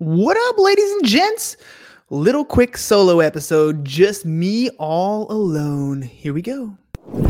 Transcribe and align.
What 0.00 0.36
up, 0.36 0.58
ladies 0.58 0.92
and 0.92 1.04
gents? 1.04 1.56
Little 2.08 2.44
quick 2.44 2.76
solo 2.76 3.18
episode, 3.18 3.84
just 3.84 4.24
me 4.24 4.70
all 4.78 5.28
alone. 5.28 6.02
Here 6.02 6.32
we 6.32 6.40
go. 6.40 6.78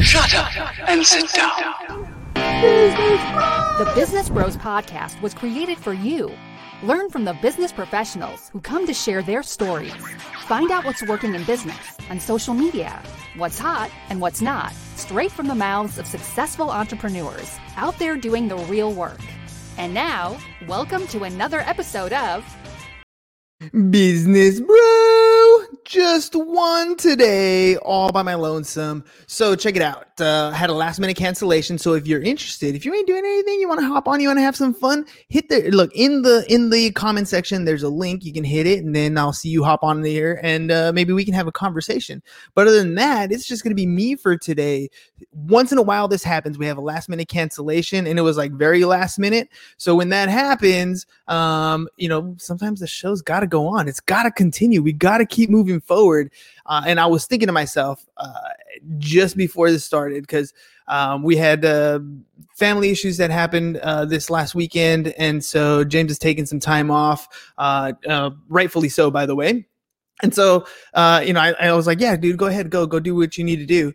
Shut 0.03 0.35
up 0.35 0.55
and 0.87 1.03
sit 1.03 1.33
down. 1.33 2.13
The 2.35 3.91
Business 3.95 4.29
Bros 4.29 4.59
Podcast 4.59 5.19
was 5.23 5.33
created 5.33 5.79
for 5.79 5.95
you. 5.95 6.31
Learn 6.83 7.09
from 7.09 7.25
the 7.25 7.33
business 7.41 7.73
professionals 7.73 8.51
who 8.51 8.61
come 8.61 8.87
to 8.87 8.93
share 8.93 9.23
their 9.23 9.43
stories. 9.43 9.95
Find 10.47 10.71
out 10.71 10.85
what's 10.85 11.03
working 11.05 11.35
in 11.35 11.45
business, 11.45 11.97
on 12.11 12.21
social 12.21 12.53
media, 12.53 13.03
what's 13.39 13.59
hot 13.59 13.91
and 14.11 14.21
what's 14.21 14.43
not, 14.43 14.75
straight 14.95 15.33
from 15.33 15.47
the 15.47 15.55
mouths 15.55 15.97
of 15.97 16.07
successful 16.07 16.69
entrepreneurs 16.69 17.57
out 17.79 17.99
there 17.99 18.19
doing 18.19 18.47
the 18.47 18.59
real 18.59 18.93
work. 18.93 19.21
And 19.79 19.95
now, 19.95 20.37
welcome 20.67 21.07
to 21.07 21.23
another 21.23 21.61
episode 21.61 22.13
of 22.13 22.45
Business 23.61 24.61
bro, 24.61 25.18
just 25.85 26.35
one 26.35 26.97
today, 26.97 27.77
all 27.79 28.13
by 28.13 28.23
my 28.23 28.35
lonesome. 28.35 29.05
So 29.27 29.55
check 29.55 29.77
it 29.77 29.83
out. 29.83 30.07
Uh, 30.21 30.51
had 30.51 30.69
a 30.69 30.73
last 30.73 30.99
minute 30.99 31.17
cancellation. 31.17 31.79
So 31.79 31.95
if 31.95 32.07
you're 32.07 32.21
interested, 32.21 32.75
if 32.75 32.85
you 32.85 32.95
ain't 32.95 33.07
doing 33.07 33.25
anything, 33.25 33.61
you 33.61 33.69
want 33.69 33.81
to 33.81 33.87
hop 33.87 34.09
on, 34.09 34.21
you 34.21 34.29
want 34.29 34.39
to 34.39 34.43
have 34.43 34.57
some 34.57 34.75
fun, 34.75 35.07
hit 35.29 35.49
the 35.49 35.71
look 35.71 35.91
in 35.95 36.23
the 36.23 36.45
in 36.53 36.71
the 36.71 36.91
comment 36.93 37.29
section. 37.29 37.65
There's 37.65 37.83
a 37.83 37.89
link. 37.89 38.25
You 38.25 38.33
can 38.33 38.45
hit 38.45 38.67
it, 38.67 38.85
and 38.85 38.95
then 38.95 39.17
I'll 39.17 39.33
see 39.33 39.49
you 39.49 39.63
hop 39.63 39.85
on 39.85 40.03
there, 40.03 40.45
and 40.45 40.71
uh, 40.71 40.93
maybe 40.93 41.13
we 41.13 41.25
can 41.25 41.35
have 41.35 41.47
a 41.47 41.53
conversation. 41.53 42.23
But 42.55 42.67
other 42.67 42.79
than 42.79 42.97
that, 42.97 43.31
it's 43.31 43.47
just 43.47 43.63
gonna 43.63 43.75
be 43.75 43.87
me 43.87 44.17
for 44.17 44.37
today. 44.37 44.89
Once 45.33 45.73
in 45.73 45.79
a 45.79 45.83
while, 45.83 46.09
this 46.09 46.25
happens. 46.25 46.59
We 46.59 46.67
have 46.67 46.79
a 46.79 46.83
last 46.83 47.09
minute 47.09 47.29
cancellation, 47.29 48.07
and 48.07 48.19
it 48.19 48.23
was 48.23 48.37
like 48.37 48.53
very 48.53 48.85
last 48.85 49.19
minute. 49.19 49.49
So 49.77 49.95
when 49.95 50.09
that 50.09 50.29
happens, 50.29 51.07
um, 51.29 51.89
you 51.97 52.09
know, 52.09 52.35
sometimes 52.39 52.81
the 52.81 52.87
show's 52.87 53.23
got 53.23 53.41
to 53.41 53.47
go 53.47 53.67
on. 53.67 53.89
It's 53.89 54.01
got 54.01 54.25
to 54.25 54.31
continue. 54.31 54.83
We 54.83 54.93
got 54.93 55.19
to 55.19 55.27
keep 55.27 55.51
moving 55.51 55.58
forward. 55.81 56.31
Uh, 56.67 56.83
and 56.87 57.01
I 57.01 57.07
was 57.07 57.27
thinking 57.27 57.47
to 57.47 57.53
myself 57.53 58.05
uh, 58.17 58.33
just 58.99 59.37
before 59.37 59.71
this 59.71 59.85
started 59.85 60.23
because 60.23 60.53
um, 60.87 61.23
we 61.23 61.37
had 61.37 61.65
uh, 61.65 62.01
family 62.57 62.91
issues 62.91 63.17
that 63.19 63.31
happened 63.31 63.79
uh, 63.79 64.05
this 64.05 64.31
last 64.31 64.55
weekend, 64.55 65.09
and 65.19 65.45
so 65.45 65.85
James 65.85 66.11
is 66.11 66.19
taking 66.19 66.47
some 66.47 66.61
time 66.61 66.91
off, 66.91 67.29
uh, 67.59 67.93
uh, 68.09 68.31
rightfully 68.49 68.89
so, 68.89 69.11
by 69.11 69.27
the 69.27 69.35
way. 69.35 69.67
And 70.23 70.35
so, 70.35 70.67
you 71.25 71.33
know, 71.33 71.41
I, 71.41 71.55
I, 71.61 71.73
was 71.73 71.87
like, 71.87 72.01
"Yeah, 72.01 72.17
dude, 72.17 72.39
go 72.39 72.47
ahead, 72.47 72.71
go, 72.71 72.87
go 72.87 72.99
do 72.99 73.15
what 73.15 73.39
you 73.39 73.45
need 73.45 73.57
to 73.57 73.67
do." 73.67 73.93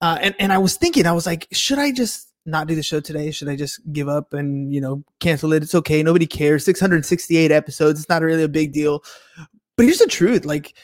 and 0.00 0.34
and 0.38 0.52
I 0.52 0.58
was 0.58 0.76
thinking, 0.76 1.06
I 1.06 1.12
was 1.12 1.24
like, 1.24 1.48
should 1.50 1.78
I 1.78 1.90
just 1.90 2.28
not 2.46 2.66
do 2.66 2.74
the 2.74 2.82
show 2.82 3.00
today? 3.00 3.30
Should 3.30 3.48
I 3.48 3.56
just 3.56 3.80
give 3.92 4.08
up 4.08 4.32
and 4.32 4.72
you 4.72 4.80
know 4.80 5.02
cancel 5.20 5.52
it? 5.52 5.62
It's 5.62 5.74
okay. 5.74 6.02
Nobody 6.02 6.26
cares. 6.26 6.64
668 6.64 7.50
episodes. 7.50 8.00
It's 8.00 8.08
not 8.08 8.22
really 8.22 8.42
a 8.42 8.48
big 8.48 8.72
deal. 8.72 9.02
But 9.76 9.86
here's 9.86 9.98
the 9.98 10.06
truth: 10.06 10.44
like 10.44 10.76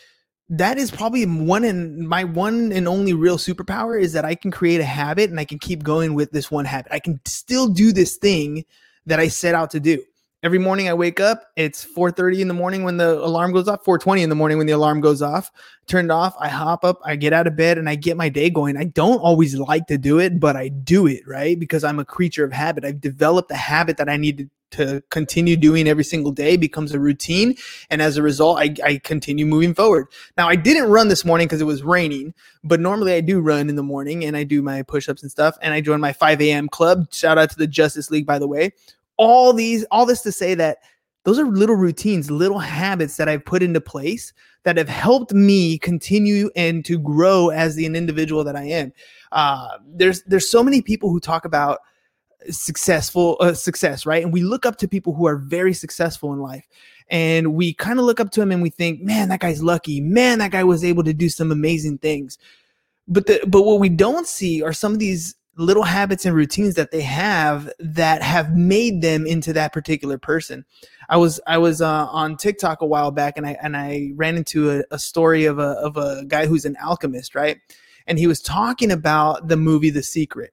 that 0.50 0.78
is 0.78 0.90
probably 0.90 1.24
one 1.24 1.62
and 1.64 2.08
my 2.08 2.24
one 2.24 2.72
and 2.72 2.88
only 2.88 3.14
real 3.14 3.38
superpower 3.38 3.98
is 4.00 4.12
that 4.12 4.24
I 4.24 4.34
can 4.34 4.50
create 4.50 4.80
a 4.80 4.84
habit 4.84 5.30
and 5.30 5.38
I 5.38 5.44
can 5.44 5.60
keep 5.60 5.84
going 5.84 6.14
with 6.14 6.32
this 6.32 6.50
one 6.50 6.64
habit. 6.64 6.92
I 6.92 6.98
can 6.98 7.20
still 7.24 7.68
do 7.68 7.92
this 7.92 8.16
thing 8.16 8.64
that 9.06 9.20
I 9.20 9.28
set 9.28 9.54
out 9.54 9.70
to 9.70 9.80
do. 9.80 10.02
Every 10.42 10.58
morning 10.58 10.88
i 10.88 10.94
wake 10.94 11.20
up 11.20 11.44
it's 11.54 11.84
4.30 11.84 12.40
in 12.40 12.48
the 12.48 12.54
morning 12.54 12.82
when 12.82 12.96
the 12.96 13.18
alarm 13.18 13.52
goes 13.52 13.68
off 13.68 13.84
4.20 13.84 14.22
in 14.22 14.30
the 14.30 14.34
morning 14.34 14.58
when 14.58 14.66
the 14.66 14.72
alarm 14.72 15.00
goes 15.00 15.22
off. 15.22 15.52
Turned 15.86 16.10
off 16.10 16.34
i 16.40 16.48
hop 16.48 16.84
up 16.84 16.98
i 17.04 17.14
get 17.14 17.32
out 17.32 17.46
of 17.46 17.54
bed 17.54 17.78
and 17.78 17.88
i 17.88 17.94
get 17.94 18.16
my 18.16 18.28
day 18.28 18.50
going. 18.50 18.76
I 18.76 18.84
don't 18.84 19.18
always 19.18 19.56
like 19.56 19.86
to 19.86 19.98
do 19.98 20.18
it 20.18 20.40
but 20.40 20.56
i 20.56 20.66
do 20.68 21.06
it 21.06 21.22
right? 21.28 21.60
Because 21.60 21.84
i'm 21.84 22.00
a 22.00 22.04
creature 22.04 22.44
of 22.44 22.52
habit. 22.52 22.84
I've 22.84 23.00
developed 23.00 23.52
a 23.52 23.56
habit 23.56 23.98
that 23.98 24.08
i 24.08 24.16
need 24.16 24.38
to, 24.38 24.50
to 24.70 25.02
continue 25.10 25.56
doing 25.56 25.88
every 25.88 26.04
single 26.04 26.32
day 26.32 26.56
becomes 26.56 26.92
a 26.92 27.00
routine. 27.00 27.56
And 27.90 28.00
as 28.00 28.16
a 28.16 28.22
result 28.22 28.58
I, 28.58 28.74
I 28.84 28.98
continue 28.98 29.46
moving 29.46 29.74
forward. 29.74 30.06
Now 30.36 30.48
i 30.48 30.56
didn't 30.56 30.90
run 30.90 31.08
this 31.08 31.24
morning 31.24 31.46
because 31.46 31.61
it 31.61 31.67
was 31.67 31.83
raining 31.83 32.34
but 32.62 32.80
normally 32.80 33.14
i 33.14 33.20
do 33.20 33.40
run 33.40 33.68
in 33.68 33.77
the 33.77 33.83
morning 33.83 34.24
and 34.24 34.36
i 34.36 34.45
do 34.45 34.62
my 34.62 34.83
push-ups 34.83 35.22
and 35.22 35.30
stuff. 35.30 35.56
And 35.62 35.74
i 35.74 35.80
join 35.80 36.00
my 36.00 36.12
5 36.12 36.40
a.m 36.40 36.68
club. 36.68 37.12
Shout 37.12 37.39
out 37.39 37.50
to 37.50 37.56
the 37.56 37.67
justice 37.67 38.11
league 38.11 38.27
by 38.27 38.39
the 38.39 38.48
way. 38.48 38.72
All 39.17 39.52
these 39.52 39.84
all 39.90 40.06
this 40.06 40.22
to 40.22 40.33
say 40.33 40.55
that 40.55 40.78
those 41.24 41.39
are 41.39 41.46
little 41.46 41.77
routines 41.77 42.30
little 42.30 42.58
habits 42.58 43.16
that 43.16 43.28
i've 43.28 43.45
put 43.45 43.62
into 43.62 43.80
place 43.80 44.33
that 44.62 44.77
have 44.77 44.89
helped 44.89 45.33
me 45.33 45.78
continue 45.78 46.50
and 46.55 46.84
to 46.84 46.98
grow 46.98 47.48
as 47.48 47.77
the, 47.77 47.86
an 47.86 47.96
individual 47.96 48.45
that 48.45 48.56
i 48.56 48.64
am. 48.64 48.92
Uh, 49.33 49.68
there's 49.86 50.22
there's 50.24 50.50
so 50.50 50.62
many 50.62 50.83
people 50.83 51.11
who 51.11 51.20
talk 51.20 51.45
about 51.45 51.80
successful 52.48 53.36
uh, 53.40 53.52
success 53.52 54.06
right 54.06 54.23
and 54.23 54.33
we 54.33 54.42
look 54.42 54.64
up 54.64 54.77
to 54.77 54.89
people 54.89 55.14
who 55.14 55.27
are 55.27 55.36
very 55.36 55.74
successful 55.74 56.33
in 56.33 56.40
life 56.40 56.67
and 57.08 57.55
we 57.55 57.74
kind 57.74 57.98
of 57.98 58.05
look 58.05 58.20
up 58.20 58.30
to 58.30 58.40
them 58.40 58.52
and 58.52 58.62
we 58.62 58.70
think 58.70 59.01
man 59.01 59.28
that 59.28 59.40
guy's 59.40 59.62
lucky 59.62 60.01
man 60.01 60.39
that 60.39 60.51
guy 60.51 60.64
was 60.64 60.84
able 60.84 61.05
to 61.05 61.12
do 61.12 61.28
some 61.28 61.52
amazing 61.52 61.98
things 61.98 62.39
but 63.06 63.27
the 63.27 63.40
but 63.46 63.62
what 63.62 63.80
we 63.80 63.89
don't 63.89 64.27
see 64.27 64.62
are 64.62 64.73
some 64.73 64.92
of 64.92 64.98
these 64.98 65.34
little 65.56 65.83
habits 65.83 66.24
and 66.24 66.34
routines 66.34 66.74
that 66.74 66.90
they 66.90 67.02
have 67.02 67.70
that 67.78 68.23
have 68.23 68.57
made 68.57 69.02
them 69.02 69.27
into 69.27 69.52
that 69.52 69.72
particular 69.72 70.17
person. 70.17 70.64
I 71.08 71.17
was 71.17 71.40
I 71.46 71.58
was 71.58 71.83
uh, 71.83 72.07
on 72.07 72.36
TikTok 72.36 72.80
a 72.80 72.86
while 72.86 73.11
back 73.11 73.36
and 73.36 73.46
I 73.46 73.57
and 73.62 73.77
I 73.77 74.12
ran 74.14 74.36
into 74.36 74.70
a, 74.70 74.83
a 74.90 74.98
story 74.98 75.45
of 75.45 75.58
a 75.58 75.72
of 75.72 75.96
a 75.96 76.24
guy 76.27 76.46
who's 76.46 76.64
an 76.64 76.77
alchemist, 76.83 77.34
right? 77.34 77.58
And 78.07 78.18
he 78.18 78.27
was 78.27 78.40
talking 78.40 78.90
about 78.90 79.48
the 79.48 79.57
movie 79.57 79.90
The 79.90 80.02
Secret. 80.02 80.52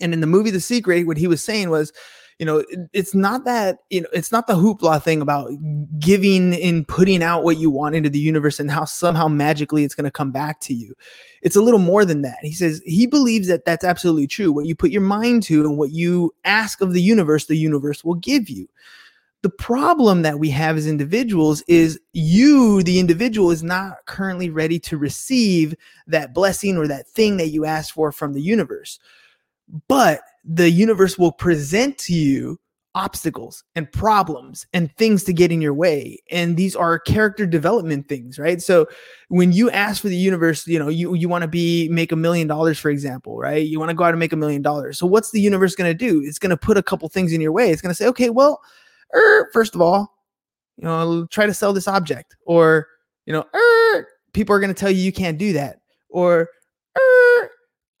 And 0.00 0.12
in 0.12 0.20
the 0.20 0.26
movie 0.26 0.50
The 0.50 0.60
Secret, 0.60 1.06
what 1.06 1.16
he 1.16 1.26
was 1.26 1.42
saying 1.42 1.70
was, 1.70 1.92
you 2.40 2.46
know 2.46 2.64
it's 2.94 3.14
not 3.14 3.44
that 3.44 3.80
you 3.90 4.00
know 4.00 4.08
it's 4.14 4.32
not 4.32 4.46
the 4.46 4.54
hoopla 4.54 5.02
thing 5.02 5.20
about 5.20 5.50
giving 5.98 6.54
and 6.54 6.88
putting 6.88 7.22
out 7.22 7.44
what 7.44 7.58
you 7.58 7.70
want 7.70 7.94
into 7.94 8.08
the 8.08 8.18
universe 8.18 8.58
and 8.58 8.70
how 8.70 8.86
somehow 8.86 9.28
magically 9.28 9.84
it's 9.84 9.94
going 9.94 10.06
to 10.06 10.10
come 10.10 10.32
back 10.32 10.58
to 10.60 10.72
you. 10.72 10.94
It's 11.42 11.54
a 11.54 11.60
little 11.60 11.78
more 11.78 12.06
than 12.06 12.22
that. 12.22 12.38
He 12.40 12.52
says 12.52 12.80
he 12.86 13.06
believes 13.06 13.46
that 13.48 13.66
that's 13.66 13.84
absolutely 13.84 14.26
true. 14.26 14.52
What 14.52 14.64
you 14.64 14.74
put 14.74 14.90
your 14.90 15.02
mind 15.02 15.42
to 15.44 15.66
and 15.66 15.76
what 15.76 15.90
you 15.90 16.34
ask 16.46 16.80
of 16.80 16.94
the 16.94 17.02
universe 17.02 17.44
the 17.44 17.58
universe 17.58 18.02
will 18.02 18.14
give 18.14 18.48
you. 18.48 18.66
The 19.42 19.50
problem 19.50 20.22
that 20.22 20.38
we 20.38 20.48
have 20.48 20.78
as 20.78 20.86
individuals 20.86 21.62
is 21.68 22.00
you 22.14 22.82
the 22.82 23.00
individual 23.00 23.50
is 23.50 23.62
not 23.62 24.06
currently 24.06 24.48
ready 24.48 24.78
to 24.80 24.96
receive 24.96 25.74
that 26.06 26.32
blessing 26.32 26.78
or 26.78 26.88
that 26.88 27.06
thing 27.06 27.36
that 27.36 27.48
you 27.48 27.66
asked 27.66 27.92
for 27.92 28.12
from 28.12 28.32
the 28.32 28.42
universe 28.42 28.98
but 29.88 30.22
the 30.44 30.70
universe 30.70 31.18
will 31.18 31.32
present 31.32 31.98
to 31.98 32.14
you 32.14 32.58
obstacles 32.96 33.62
and 33.76 33.90
problems 33.92 34.66
and 34.72 34.94
things 34.96 35.22
to 35.22 35.32
get 35.32 35.52
in 35.52 35.60
your 35.60 35.72
way. 35.72 36.18
And 36.32 36.56
these 36.56 36.74
are 36.74 36.98
character 36.98 37.46
development 37.46 38.08
things 38.08 38.38
right? 38.38 38.60
So 38.60 38.88
when 39.28 39.52
you 39.52 39.70
ask 39.70 40.02
for 40.02 40.08
the 40.08 40.16
universe 40.16 40.66
you 40.66 40.78
know 40.78 40.88
you 40.88 41.14
you 41.14 41.28
want 41.28 41.42
to 41.42 41.48
be 41.48 41.88
make 41.88 42.10
a 42.10 42.16
million 42.16 42.48
dollars 42.48 42.78
for 42.78 42.90
example 42.90 43.38
right? 43.38 43.64
You 43.64 43.78
want 43.78 43.90
to 43.90 43.94
go 43.94 44.04
out 44.04 44.10
and 44.10 44.18
make 44.18 44.32
a 44.32 44.36
million 44.36 44.60
dollars. 44.60 44.98
So 44.98 45.06
what's 45.06 45.30
the 45.30 45.40
universe 45.40 45.76
going 45.76 45.90
to 45.90 45.94
do? 45.94 46.20
It's 46.24 46.38
going 46.38 46.50
to 46.50 46.56
put 46.56 46.76
a 46.76 46.82
couple 46.82 47.08
things 47.08 47.32
in 47.32 47.40
your 47.40 47.52
way. 47.52 47.70
It's 47.70 47.82
going 47.82 47.90
to 47.90 47.96
say 47.96 48.06
okay 48.08 48.30
well 48.30 48.60
er, 49.14 49.48
first 49.52 49.74
of 49.74 49.80
all 49.80 50.12
you 50.76 50.84
know 50.84 51.26
try 51.26 51.46
to 51.46 51.54
sell 51.54 51.72
this 51.72 51.86
object. 51.86 52.36
Or 52.44 52.88
you 53.24 53.32
know 53.32 53.46
er, 53.54 54.08
people 54.32 54.54
are 54.54 54.60
going 54.60 54.74
to 54.74 54.78
tell 54.78 54.90
you 54.90 55.02
you 55.02 55.12
can't 55.12 55.38
do 55.38 55.52
that. 55.52 55.80
Or 56.08 56.48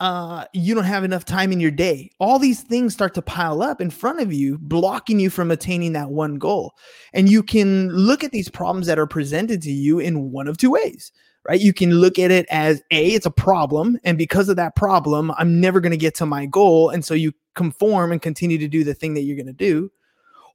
uh, 0.00 0.46
you 0.54 0.74
don't 0.74 0.84
have 0.84 1.04
enough 1.04 1.26
time 1.26 1.52
in 1.52 1.60
your 1.60 1.70
day. 1.70 2.10
All 2.18 2.38
these 2.38 2.62
things 2.62 2.94
start 2.94 3.12
to 3.14 3.22
pile 3.22 3.62
up 3.62 3.82
in 3.82 3.90
front 3.90 4.20
of 4.20 4.32
you, 4.32 4.56
blocking 4.58 5.20
you 5.20 5.28
from 5.28 5.50
attaining 5.50 5.92
that 5.92 6.10
one 6.10 6.38
goal. 6.38 6.72
And 7.12 7.28
you 7.28 7.42
can 7.42 7.90
look 7.90 8.24
at 8.24 8.32
these 8.32 8.48
problems 8.48 8.86
that 8.86 8.98
are 8.98 9.06
presented 9.06 9.60
to 9.62 9.70
you 9.70 9.98
in 9.98 10.32
one 10.32 10.48
of 10.48 10.56
two 10.56 10.70
ways, 10.70 11.12
right? 11.46 11.60
You 11.60 11.74
can 11.74 11.92
look 11.92 12.18
at 12.18 12.30
it 12.30 12.46
as 12.48 12.82
A, 12.90 13.08
it's 13.08 13.26
a 13.26 13.30
problem. 13.30 13.98
And 14.02 14.16
because 14.16 14.48
of 14.48 14.56
that 14.56 14.74
problem, 14.74 15.32
I'm 15.36 15.60
never 15.60 15.80
going 15.80 15.92
to 15.92 15.98
get 15.98 16.14
to 16.16 16.26
my 16.26 16.46
goal. 16.46 16.88
And 16.88 17.04
so 17.04 17.12
you 17.12 17.32
conform 17.54 18.10
and 18.10 18.22
continue 18.22 18.56
to 18.56 18.68
do 18.68 18.84
the 18.84 18.94
thing 18.94 19.12
that 19.14 19.22
you're 19.22 19.36
going 19.36 19.46
to 19.46 19.52
do. 19.52 19.92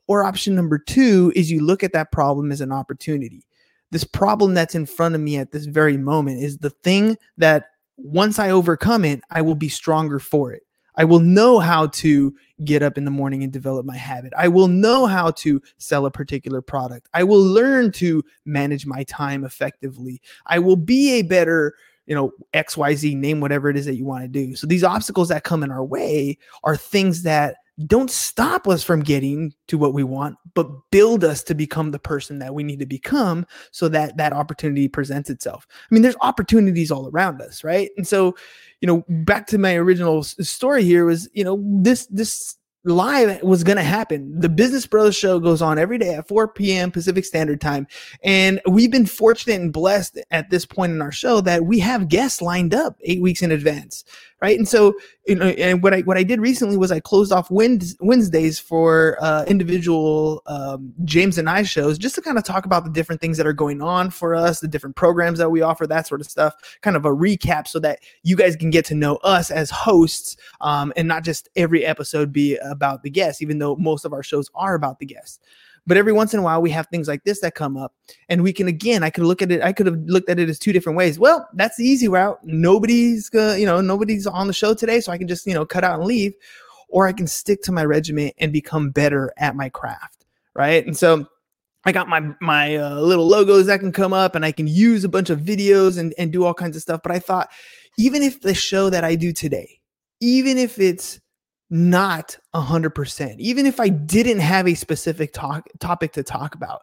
Or 0.08 0.24
option 0.24 0.56
number 0.56 0.80
two 0.80 1.32
is 1.36 1.52
you 1.52 1.64
look 1.64 1.84
at 1.84 1.94
that 1.94 2.12
problem 2.12 2.52
as 2.52 2.62
an 2.62 2.72
opportunity. 2.72 3.46
This 3.92 4.04
problem 4.04 4.56
that's 4.56 4.74
in 4.76 4.88
front 4.88 5.14
of 5.14 5.22
me 5.22 5.38
at 5.38 5.52
this 5.52 5.66
very 5.66 5.98
moment 5.98 6.42
is 6.42 6.58
the 6.58 6.72
thing 6.72 7.18
that 7.38 7.66
once 7.98 8.40
I 8.40 8.52
overcome 8.52 9.06
it, 9.06 9.22
I 9.30 9.42
will 9.42 9.56
be 9.56 9.70
stronger 9.70 10.20
for 10.20 10.52
it. 10.52 10.64
I 10.98 11.04
will 11.04 11.20
know 11.20 11.60
how 11.60 11.88
to 11.88 12.34
get 12.64 12.82
up 12.82 12.98
in 12.98 13.06
the 13.06 13.12
morning 13.12 13.44
and 13.44 13.52
develop 13.52 13.86
my 13.86 13.98
habit. 13.98 14.34
I 14.38 14.48
will 14.48 14.68
know 14.68 15.06
how 15.06 15.32
to 15.32 15.62
sell 15.78 16.06
a 16.06 16.12
particular 16.12 16.62
product. 16.62 17.10
I 17.14 17.24
will 17.24 17.42
learn 17.42 17.92
to 17.94 18.24
manage 18.46 18.86
my 18.86 19.04
time 19.04 19.44
effectively. 19.44 20.22
I 20.46 20.60
will 20.60 20.78
be 20.78 21.14
a 21.14 21.22
better, 21.24 21.76
you 22.06 22.16
know, 22.16 22.32
XYZ, 22.54 23.16
name 23.18 23.42
whatever 23.42 23.70
it 23.70 23.78
is 23.78 23.86
that 23.86 23.96
you 23.96 24.06
want 24.06 24.24
to 24.24 24.30
do. 24.30 24.56
So 24.56 24.68
these 24.68 24.84
obstacles 24.84 25.30
that 25.30 25.44
come 25.44 25.64
in 25.64 25.72
our 25.72 25.84
way 25.84 26.38
are 26.64 26.78
things 26.78 27.24
that 27.24 27.58
don't 27.88 28.10
stop 28.10 28.68
us 28.68 28.84
from 28.84 29.02
getting 29.02 29.54
to 29.68 29.78
what 29.78 29.94
we 29.94 30.04
want 30.04 30.38
but 30.54 30.70
build 30.92 31.24
us 31.24 31.44
to 31.44 31.54
become 31.54 31.92
the 31.92 32.00
person 32.00 32.40
that 32.40 32.54
we 32.54 32.64
need 32.64 32.80
to 32.80 32.86
become 32.86 33.46
so 33.72 33.90
that 33.90 34.16
that 34.16 34.32
opportunity 34.32 34.88
presents 34.88 35.30
itself 35.30 35.68
i 35.70 35.94
mean 35.94 36.02
there's 36.02 36.16
opportunities 36.22 36.92
all 36.92 37.10
around 37.10 37.42
us 37.42 37.64
right 37.64 37.92
and 37.98 38.08
so 38.08 38.36
you 38.80 38.88
know 38.88 39.04
back 39.10 39.46
to 39.48 39.58
my 39.58 39.76
original 39.76 40.24
story 40.24 40.84
here 40.84 41.06
was 41.06 41.28
you 41.34 41.44
know 41.44 41.62
this 41.82 42.06
this 42.08 42.56
live 42.86 43.42
was 43.42 43.64
going 43.64 43.78
to 43.78 43.84
happen. 43.84 44.40
The 44.40 44.50
Business 44.50 44.86
Brothers 44.86 45.16
show 45.16 45.40
goes 45.40 45.62
on 45.62 45.80
every 45.80 45.98
day 45.98 46.16
at 46.16 46.28
4 46.28 46.48
p.m. 46.50 46.92
Pacific 46.92 47.26
Standard 47.26 47.60
Time. 47.60 47.88
And 48.24 48.62
we've 48.70 48.92
been 48.92 49.08
fortunate 49.08 49.60
and 49.60 49.74
blessed 49.74 50.20
at 50.32 50.50
this 50.50 50.66
point 50.66 50.94
in 50.94 51.02
our 51.02 51.12
show 51.12 51.42
that 51.42 51.66
we 51.66 51.80
have 51.80 52.08
guests 52.08 52.42
lined 52.42 52.74
up 52.74 52.98
eight 53.02 53.22
weeks 53.22 53.42
in 53.42 53.52
advance. 53.52 54.06
Right. 54.42 54.58
And 54.58 54.68
so, 54.68 54.94
you 55.26 55.36
know, 55.36 55.48
and 55.48 55.82
what 55.82 55.94
I, 55.94 56.02
what 56.02 56.18
I 56.18 56.24
did 56.24 56.42
recently 56.42 56.76
was 56.76 56.92
I 56.92 57.00
closed 57.00 57.32
off 57.32 57.50
Wednesdays 57.50 58.60
for 58.60 59.18
uh, 59.22 59.46
individual 59.48 60.44
um, 60.46 60.94
James 61.06 61.38
and 61.38 61.50
I 61.50 61.64
shows 61.64 61.98
just 61.98 62.16
to 62.16 62.22
kind 62.22 62.38
of 62.38 62.44
talk 62.44 62.66
about 62.66 62.84
the 62.84 62.90
different 62.92 63.22
things 63.22 63.38
that 63.38 63.48
are 63.48 63.54
going 63.54 63.82
on 63.82 64.10
for 64.10 64.36
us, 64.36 64.60
the 64.60 64.68
different 64.68 64.98
programs 64.98 65.40
that 65.40 65.50
we 65.52 65.62
offer, 65.62 65.88
that 65.88 66.06
sort 66.06 66.20
of 66.20 66.28
stuff, 66.28 66.54
kind 66.82 66.98
of 66.98 67.06
a 67.06 67.10
recap 67.10 67.66
so 67.66 67.80
that 67.80 68.00
you 68.24 68.36
guys 68.36 68.58
can 68.58 68.70
get 68.70 68.84
to 68.86 68.94
know 68.94 69.16
us 69.18 69.52
as 69.52 69.70
hosts 69.70 70.36
um, 70.60 70.92
and 70.98 71.08
not 71.08 71.24
just 71.24 71.48
every 71.56 71.86
episode 71.86 72.34
be 72.34 72.58
about 72.58 73.04
the 73.04 73.10
guests, 73.10 73.42
even 73.42 73.58
though 73.60 73.78
most 73.78 74.04
of 74.04 74.12
our 74.12 74.22
shows 74.22 74.50
are 74.54 74.76
about 74.76 75.00
the 75.00 75.06
guests. 75.06 75.40
But 75.88 75.98
every 75.98 76.14
once 76.14 76.34
in 76.34 76.40
a 76.40 76.44
while, 76.44 76.62
we 76.62 76.72
have 76.72 76.88
things 76.88 77.08
like 77.08 77.24
this 77.24 77.42
that 77.42 77.54
come 77.54 77.78
up, 77.78 77.94
and 78.28 78.42
we 78.42 78.54
can 78.54 78.68
again. 78.68 79.04
I 79.04 79.10
could 79.10 79.24
look 79.24 79.42
at 79.42 79.52
it. 79.52 79.62
I 79.62 79.72
could 79.72 79.86
have 79.86 80.00
looked 80.06 80.30
at 80.30 80.40
it 80.40 80.50
as 80.50 80.58
two 80.58 80.74
different 80.74 80.98
ways. 80.98 81.20
Well, 81.20 81.48
that's 81.54 81.78
the 81.78 81.86
easy 81.86 82.08
route. 82.08 82.40
Nobody's 82.44 83.30
gonna, 83.30 83.58
you 83.58 83.66
know, 83.66 83.82
nobody's 83.82 84.26
on 84.26 84.48
the 84.48 84.54
show 84.54 84.74
today, 84.74 85.00
so 85.00 85.12
I 85.12 85.18
can 85.18 85.28
just, 85.28 85.46
you 85.46 85.54
know, 85.54 85.66
cut 85.66 85.84
out 85.84 86.00
and 86.00 86.08
leave, 86.08 86.34
or 86.90 87.08
I 87.08 87.14
can 87.14 87.28
stick 87.28 87.62
to 87.64 87.72
my 87.72 87.86
regiment 87.86 88.34
and 88.40 88.52
become 88.52 88.90
better 88.90 89.32
at 89.38 89.56
my 89.56 89.70
craft, 89.70 90.26
right? 90.56 90.86
And 90.86 90.98
so 90.98 91.28
I 91.86 91.92
got 91.92 92.08
my 92.08 92.34
my 92.42 92.76
uh, 92.78 93.00
little 93.00 93.28
logos 93.28 93.68
that 93.68 93.80
can 93.80 93.92
come 93.92 94.14
up, 94.14 94.34
and 94.34 94.44
I 94.44 94.52
can 94.52 94.68
use 94.68 95.04
a 95.04 95.10
bunch 95.10 95.30
of 95.30 95.40
videos 95.40 96.00
and 96.00 96.16
and 96.18 96.34
do 96.34 96.46
all 96.46 96.54
kinds 96.54 96.76
of 96.76 96.82
stuff. 96.82 97.02
But 97.04 97.12
I 97.12 97.20
thought, 97.20 97.50
even 98.00 98.24
if 98.24 98.42
the 98.42 98.56
show 98.56 98.90
that 98.90 99.04
I 99.04 99.16
do 99.16 99.32
today, 99.32 99.80
even 100.20 100.58
if 100.58 100.80
it's 100.80 101.20
not 101.70 102.38
100%, 102.54 103.36
even 103.40 103.66
if 103.66 103.80
I 103.80 103.90
didn't 103.90 104.40
have 104.40 104.68
a 104.68 104.76
specific 104.76 105.34
talk, 105.34 105.68
topic 105.80 106.14
to 106.14 106.24
talk 106.24 106.56
about, 106.56 106.82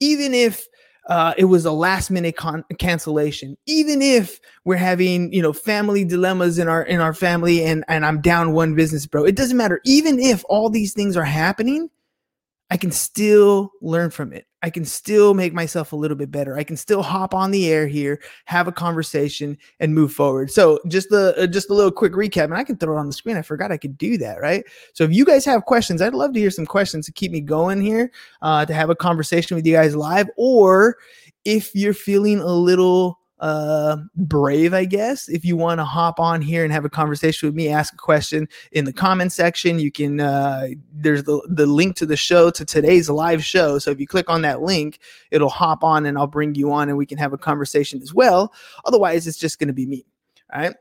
even 0.00 0.34
if 0.34 0.66
uh, 1.08 1.34
it 1.36 1.44
was 1.44 1.64
a 1.64 1.72
last 1.72 2.10
minute 2.10 2.36
con- 2.36 2.64
cancellation, 2.78 3.56
even 3.66 4.00
if 4.00 4.40
we're 4.64 4.76
having 4.76 5.32
you 5.32 5.42
know 5.42 5.52
family 5.52 6.04
dilemmas 6.04 6.58
in 6.58 6.66
our 6.66 6.82
in 6.82 7.00
our 7.00 7.12
family 7.12 7.62
and 7.62 7.84
and 7.88 8.06
I'm 8.06 8.20
down 8.22 8.52
one 8.52 8.74
business 8.74 9.06
bro, 9.06 9.24
it 9.24 9.36
doesn't 9.36 9.56
matter. 9.56 9.80
Even 9.84 10.18
if 10.18 10.44
all 10.48 10.70
these 10.70 10.94
things 10.94 11.16
are 11.16 11.24
happening, 11.24 11.90
I 12.70 12.76
can 12.76 12.90
still 12.90 13.72
learn 13.82 14.10
from 14.10 14.32
it. 14.32 14.46
I 14.62 14.70
can 14.70 14.86
still 14.86 15.34
make 15.34 15.52
myself 15.52 15.92
a 15.92 15.96
little 15.96 16.16
bit 16.16 16.30
better. 16.30 16.56
I 16.56 16.64
can 16.64 16.78
still 16.78 17.02
hop 17.02 17.34
on 17.34 17.50
the 17.50 17.70
air 17.70 17.86
here, 17.86 18.22
have 18.46 18.66
a 18.66 18.72
conversation, 18.72 19.58
and 19.78 19.94
move 19.94 20.12
forward. 20.12 20.50
So 20.50 20.80
just 20.88 21.10
the 21.10 21.34
uh, 21.38 21.46
just 21.46 21.68
a 21.68 21.74
little 21.74 21.92
quick 21.92 22.14
recap, 22.14 22.44
and 22.44 22.54
I 22.54 22.64
can 22.64 22.78
throw 22.78 22.96
it 22.96 23.00
on 23.00 23.06
the 23.06 23.12
screen. 23.12 23.36
I 23.36 23.42
forgot 23.42 23.70
I 23.70 23.76
could 23.76 23.98
do 23.98 24.16
that, 24.18 24.40
right? 24.40 24.64
So 24.94 25.04
if 25.04 25.12
you 25.12 25.26
guys 25.26 25.44
have 25.44 25.66
questions, 25.66 26.00
I'd 26.00 26.14
love 26.14 26.32
to 26.32 26.40
hear 26.40 26.50
some 26.50 26.64
questions 26.64 27.04
to 27.06 27.12
keep 27.12 27.30
me 27.30 27.42
going 27.42 27.82
here, 27.82 28.10
uh, 28.40 28.64
to 28.64 28.72
have 28.72 28.88
a 28.88 28.96
conversation 28.96 29.54
with 29.54 29.66
you 29.66 29.74
guys 29.74 29.94
live, 29.94 30.30
or 30.38 30.96
if 31.44 31.74
you're 31.74 31.92
feeling 31.92 32.40
a 32.40 32.52
little 32.52 33.18
uh 33.40 33.96
brave 34.16 34.72
i 34.72 34.84
guess. 34.84 35.28
If 35.28 35.44
you 35.44 35.56
want 35.56 35.80
to 35.80 35.84
hop 35.84 36.20
on 36.20 36.40
here 36.40 36.64
and 36.64 36.72
have 36.72 36.84
a 36.84 36.90
conversation 36.90 37.48
with 37.48 37.54
me 37.54 37.68
ask 37.68 37.92
a 37.92 37.96
question 37.96 38.48
in 38.72 38.84
the 38.84 38.92
comment 38.92 39.32
section. 39.32 39.78
You 39.78 39.90
can 39.90 40.20
uh 40.20 40.68
there's 40.92 41.24
the 41.24 41.46
the 41.48 41.66
link 41.66 41.96
to 41.96 42.06
the 42.06 42.16
show 42.16 42.50
to 42.50 42.64
today's 42.64 43.10
live 43.10 43.44
show. 43.44 43.78
So 43.78 43.90
if 43.90 43.98
you 43.98 44.06
click 44.06 44.30
on 44.30 44.42
that 44.42 44.62
link 44.62 44.98
it'll 45.30 45.48
hop 45.48 45.82
on 45.82 46.06
and 46.06 46.16
i'll 46.16 46.26
bring 46.26 46.54
you 46.54 46.72
on 46.72 46.88
and 46.88 46.96
we 46.96 47.06
can 47.06 47.18
have 47.18 47.32
a 47.32 47.38
conversation 47.38 48.00
as 48.02 48.14
well. 48.14 48.52
Otherwise 48.84 49.26
it's 49.26 49.38
just 49.38 49.58
going 49.58 49.68
to 49.68 49.74
be 49.74 49.86
me 49.86 50.06
all 50.52 50.60
right 50.60 50.74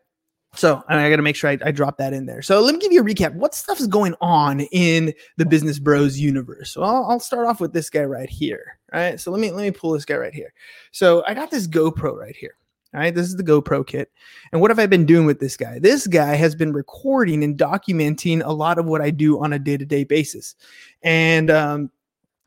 so 0.56 0.84
I 0.88 1.10
got 1.10 1.16
to 1.16 1.22
make 1.24 1.36
sure 1.36 1.50
I, 1.50 1.58
I, 1.66 1.72
drop 1.72 1.98
that 1.98 2.14
in 2.14 2.28
there. 2.28 2.44
So 2.44 2.62
let 2.62 2.76
me 2.76 2.80
give 2.80 2.92
you 2.92 3.02
a 3.02 3.04
recap. 3.04 3.34
What 3.34 3.56
stuff 3.56 3.80
is 3.80 3.88
going 3.88 4.14
on 4.22 4.62
in 4.72 5.14
the 5.38 5.46
Business 5.46 5.80
Bros 5.80 6.20
universe? 6.20 6.72
So 6.72 6.84
I'll, 6.84 7.06
I'll, 7.06 7.20
start 7.20 7.48
off 7.48 7.60
with 7.60 7.74
this 7.74 7.90
guy 7.90 8.04
right 8.04 8.30
here. 8.30 8.78
Right. 8.94 9.20
So 9.20 9.32
let 9.32 9.40
me 9.40 9.52
let 9.52 9.64
me 9.64 9.72
pull 9.72 9.92
this 9.92 10.06
guy 10.06 10.16
right 10.16 10.34
here. 10.34 10.54
So 10.92 11.24
I 11.26 11.34
got 11.34 11.50
this 11.50 11.68
GoPro 11.68 12.16
right 12.16 12.36
here. 12.36 12.56
All 12.94 13.00
right, 13.00 13.16
this 13.16 13.26
is 13.26 13.36
the 13.36 13.44
GoPro 13.44 13.86
kit. 13.88 14.12
And 14.52 14.62
what 14.62 14.70
have 14.70 14.78
I 14.78 14.86
been 14.86 15.08
doing 15.08 15.26
with 15.26 15.40
this 15.40 15.58
guy? 15.58 15.80
This 15.80 16.06
guy 16.06 16.36
has 16.36 16.54
been 16.54 16.72
recording 16.74 17.44
and 17.44 17.58
documenting 17.58 18.44
a 18.46 18.54
lot 18.54 18.78
of 18.78 18.86
what 18.86 19.02
I 19.02 19.10
do 19.10 19.44
on 19.44 19.52
a 19.52 19.58
day 19.58 19.78
to 19.78 19.86
day 19.86 20.04
basis. 20.04 20.56
And 21.02 21.50
um, 21.50 21.90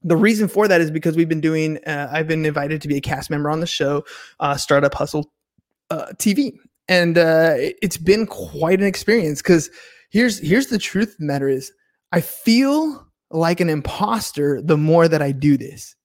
the 0.05 0.17
reason 0.17 0.47
for 0.47 0.69
that 0.69 0.81
is 0.81 0.93
because 0.93 1.17
we've 1.17 1.29
been 1.29 1.41
doing, 1.41 1.79
uh, 1.85 2.11
I've 2.13 2.29
been 2.29 2.47
invited 2.47 2.81
to 2.83 2.89
be 2.89 2.97
a 2.97 3.01
cast 3.01 3.29
member 3.29 3.51
on 3.51 3.59
the 3.59 3.67
show, 3.67 4.05
uh, 4.39 4.57
Startup 4.57 4.95
Hustle 4.95 5.33
uh, 5.91 6.13
TV 6.15 6.57
and 6.89 7.19
uh, 7.19 7.55
it's 7.57 7.97
been 7.97 8.27
quite 8.27 8.81
an 8.81 8.87
experience 8.87 9.43
because 9.43 9.71
here's 10.11 10.39
here's 10.39 10.69
the 10.69 10.79
truth 10.79 11.13
of 11.13 11.19
the 11.19 11.25
matter 11.25 11.49
is 11.49 11.73
I 12.13 12.21
feel 12.21 13.07
like 13.31 13.61
an 13.61 13.69
imposter 13.69 14.63
the 14.63 14.77
more 14.77 15.09
that 15.09 15.23
I 15.23 15.33
do 15.33 15.57
this. 15.57 15.96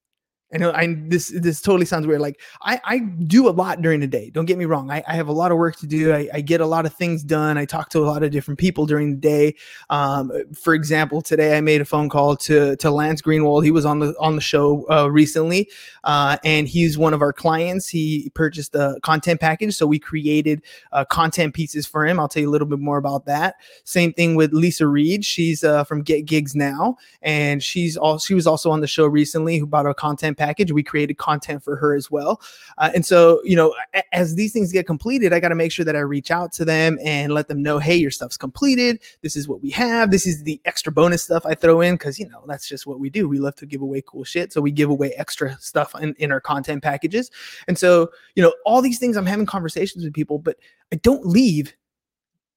I 0.54 0.58
know 0.58 0.72
I 0.72 0.96
this 1.08 1.30
this 1.30 1.62
totally 1.62 1.86
sounds 1.86 2.06
weird. 2.06 2.20
Like 2.20 2.42
I, 2.62 2.80
I 2.84 3.00
do 3.00 3.48
a 3.48 3.52
lot 3.52 3.82
during 3.82 4.02
the 4.02 4.08
day. 4.08 4.30
Don't 4.30 4.46
get 4.46 4.58
me 4.58 4.66
wrong. 4.66 4.92
I, 4.92 5.02
I 5.08 5.14
have 5.14 5.30
a 5.30 5.32
lot 5.32 5.52
of 5.52 5.58
work 5.58 5.78
to 5.78 5.88
do. 5.88 6.14
I, 6.14 6.30
I, 6.34 6.42
get 6.42 6.60
a 6.60 6.66
lot 6.66 6.86
of 6.86 6.94
things 6.94 7.24
done. 7.24 7.58
I 7.58 7.64
talk 7.64 7.90
to 7.92 8.00
a 8.00 8.06
lot 8.06 8.22
of 8.22 8.32
different 8.32 8.60
people 8.60 8.86
during 8.86 9.12
the 9.12 9.18
day. 9.18 9.56
Um, 9.90 10.32
for 10.54 10.74
example, 10.74 11.22
today 11.22 11.58
I 11.58 11.62
made 11.62 11.80
a 11.80 11.86
phone 11.86 12.10
call 12.10 12.36
to 12.38 12.76
to 12.76 12.92
Lance 12.92 13.22
Greenwald. 13.22 13.64
He 13.64 13.72
was 13.72 13.86
on 13.86 14.00
the 14.00 14.14
on 14.20 14.36
the 14.36 14.42
show 14.42 14.86
uh, 14.90 15.08
recently, 15.10 15.70
uh, 16.04 16.38
and 16.44 16.68
he's 16.68 16.98
one 16.98 17.14
of 17.14 17.22
our 17.22 17.32
clients. 17.32 17.88
He 17.88 18.30
purchased 18.34 18.76
a 18.76 18.98
content 19.04 19.40
package, 19.40 19.76
so 19.76 19.88
we 19.88 20.00
created 20.00 20.64
uh, 20.92 21.06
content 21.06 21.54
pieces 21.54 21.88
for 21.88 22.06
him. 22.06 22.20
I'll 22.20 22.28
tell 22.28 22.42
you 22.42 22.50
a 22.50 22.52
little 22.52 22.68
bit 22.68 22.80
more 22.80 22.98
about 22.98 23.26
that. 23.26 23.56
Same 23.86 24.12
thing 24.12 24.36
with 24.36 24.52
Lisa 24.52 24.86
Reed. 24.86 25.24
She's 25.24 25.64
uh, 25.64 25.86
from 25.86 26.02
Get 26.02 26.26
Gigs 26.26 26.56
Now, 26.56 26.98
and 27.22 27.64
she's 27.64 27.96
all 27.96 28.20
she 28.20 28.34
was 28.34 28.48
also 28.48 28.70
on 28.70 28.82
the 28.82 28.88
show 28.88 29.06
recently. 29.06 29.58
Who 29.58 29.66
bought 29.66 29.86
a 29.86 29.94
content 29.94 30.41
package. 30.42 30.72
We 30.72 30.82
created 30.82 31.20
content 31.20 31.64
for 31.64 31.76
her 31.76 31.94
as 31.94 32.10
well. 32.10 32.42
Uh, 32.80 32.90
and 32.96 33.06
so, 33.06 33.42
you 33.44 33.56
know, 33.56 33.76
as 34.12 34.34
these 34.34 34.52
things 34.52 34.72
get 34.72 34.88
completed, 34.88 35.34
I 35.34 35.40
got 35.40 35.50
to 35.50 35.56
make 35.56 35.72
sure 35.72 35.86
that 35.86 35.96
I 35.96 36.00
reach 36.00 36.32
out 36.32 36.52
to 36.54 36.66
them 36.66 36.98
and 37.04 37.32
let 37.34 37.48
them 37.48 37.62
know, 37.62 37.78
hey, 37.78 37.96
your 37.96 38.10
stuff's 38.10 38.38
completed. 38.38 39.00
This 39.22 39.36
is 39.36 39.48
what 39.48 39.62
we 39.62 39.70
have. 39.70 40.10
This 40.10 40.26
is 40.26 40.44
the 40.44 40.60
extra 40.66 40.92
bonus 40.92 41.22
stuff 41.22 41.46
I 41.46 41.54
throw 41.54 41.82
in 41.82 41.94
because, 41.96 42.18
you 42.18 42.28
know, 42.28 42.44
that's 42.48 42.68
just 42.68 42.88
what 42.88 43.00
we 43.00 43.10
do. 43.12 43.30
We 43.30 43.38
love 43.38 43.56
to 43.58 43.68
give 43.68 43.82
away 43.82 44.02
cool 44.06 44.24
shit. 44.24 44.52
So 44.52 44.62
we 44.62 44.72
give 44.72 44.90
away 44.90 45.12
extra 45.12 45.56
stuff 45.60 45.94
in, 46.02 46.16
in 46.18 46.32
our 46.32 46.42
content 46.42 46.82
packages. 46.82 47.30
And 47.68 47.78
so, 47.78 48.10
you 48.36 48.42
know, 48.42 48.54
all 48.66 48.82
these 48.82 48.98
things 48.98 49.16
I'm 49.18 49.28
having 49.28 49.46
conversations 49.46 50.04
with 50.04 50.14
people, 50.14 50.40
but 50.40 50.58
I 50.92 50.96
don't 50.98 51.26
leave 51.26 51.76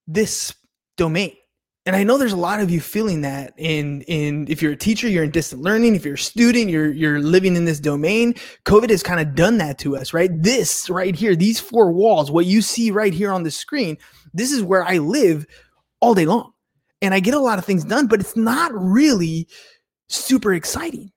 this 0.07 0.55
domain 0.97 1.37
and 1.87 1.95
I 1.95 2.03
know 2.03 2.17
there's 2.17 2.33
a 2.33 2.37
lot 2.37 2.61
of 2.61 2.71
you 2.71 2.81
feeling 2.81 3.21
that 3.23 3.53
in 3.59 4.03
in 4.03 4.47
if 4.49 4.63
you're 4.63 4.73
a 4.73 4.77
teacher, 4.77 5.09
you're 5.09 5.25
in 5.25 5.31
distant 5.31 5.63
learning, 5.63 5.95
if 5.95 6.05
you're 6.05 6.15
a 6.15 6.19
student, 6.19 6.71
you're 6.71 6.91
you're 6.91 7.21
living 7.21 7.57
in 7.57 7.67
this 7.67 7.79
domain. 7.79 8.35
COVID 8.65 8.89
has 8.91 9.03
kind 9.03 9.21
of 9.21 9.35
done 9.35 9.59
that 9.59 9.79
to 9.81 9.97
us, 9.97 10.15
right? 10.15 10.31
This 10.43 10.89
right 10.89 11.15
here, 11.15 11.37
these 11.37 11.61
four 11.61 11.93
walls, 11.93 12.31
what 12.31 12.47
you 12.47 12.63
see 12.63 12.91
right 12.91 13.13
here 13.13 13.31
on 13.31 13.43
the 13.43 13.51
screen, 13.51 13.99
this 14.33 14.51
is 14.51 14.63
where 14.63 14.85
I 14.85 14.99
live 14.99 15.47
all 16.01 16.15
day 16.15 16.25
long. 16.25 16.53
And 17.03 17.13
I 17.13 17.21
get 17.21 17.35
a 17.35 17.41
lot 17.41 17.59
of 17.59 17.67
things 17.67 17.85
done, 17.85 18.07
but 18.07 18.21
it's 18.21 18.37
not 18.37 18.73
really 18.75 19.47
super 20.09 20.55
exciting 20.55 21.13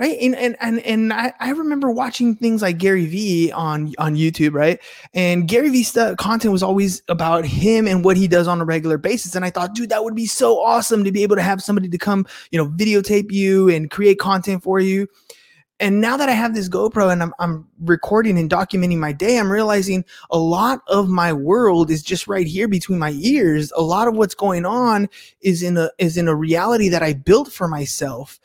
right? 0.00 0.16
And 0.18 0.34
and 0.34 0.56
and, 0.60 0.80
and 0.80 1.12
I, 1.12 1.34
I 1.40 1.50
remember 1.50 1.90
watching 1.90 2.34
things 2.34 2.62
like 2.62 2.78
gary 2.78 3.04
vee 3.04 3.52
on 3.52 3.92
on 3.98 4.16
youtube 4.16 4.54
right? 4.54 4.80
And 5.12 5.46
gary 5.46 5.68
vee 5.68 5.82
stuff 5.82 6.16
content 6.16 6.52
was 6.52 6.62
always 6.62 7.02
about 7.08 7.44
him 7.44 7.86
and 7.86 8.02
what 8.02 8.16
he 8.16 8.26
does 8.26 8.48
on 8.48 8.62
a 8.62 8.64
regular 8.64 8.96
basis. 8.96 9.36
And 9.36 9.44
i 9.44 9.50
thought 9.50 9.74
dude 9.74 9.90
that 9.90 10.02
would 10.02 10.16
be 10.16 10.26
so 10.26 10.58
awesome 10.58 11.04
to 11.04 11.12
be 11.12 11.22
able 11.22 11.36
to 11.36 11.42
have 11.42 11.62
somebody 11.62 11.88
to 11.88 11.98
come 11.98 12.26
you 12.50 12.58
know 12.58 12.70
videotape 12.70 13.30
you 13.30 13.68
and 13.68 13.90
create 13.90 14.18
content 14.18 14.62
for 14.62 14.80
you. 14.80 15.06
And 15.80 16.02
now 16.02 16.18
that 16.18 16.28
I 16.28 16.32
have 16.32 16.54
this 16.54 16.68
GoPro 16.68 17.10
and 17.10 17.22
I'm, 17.22 17.32
I'm 17.38 17.66
recording 17.80 18.38
and 18.38 18.50
documenting 18.50 18.98
my 18.98 19.12
day, 19.12 19.38
I'm 19.38 19.50
realizing 19.50 20.04
a 20.30 20.36
lot 20.36 20.82
of 20.88 21.08
my 21.08 21.32
world 21.32 21.90
is 21.90 22.02
just 22.02 22.28
right 22.28 22.46
here 22.46 22.68
between 22.68 22.98
my 22.98 23.12
ears. 23.12 23.72
A 23.74 23.80
lot 23.80 24.06
of 24.06 24.14
what's 24.14 24.34
going 24.34 24.66
on 24.66 25.08
is 25.40 25.62
in 25.62 25.78
a 25.78 25.90
is 25.98 26.18
in 26.18 26.28
a 26.28 26.34
reality 26.34 26.90
that 26.90 27.02
I 27.02 27.14
built 27.14 27.50
for 27.50 27.66
myself 27.66 28.38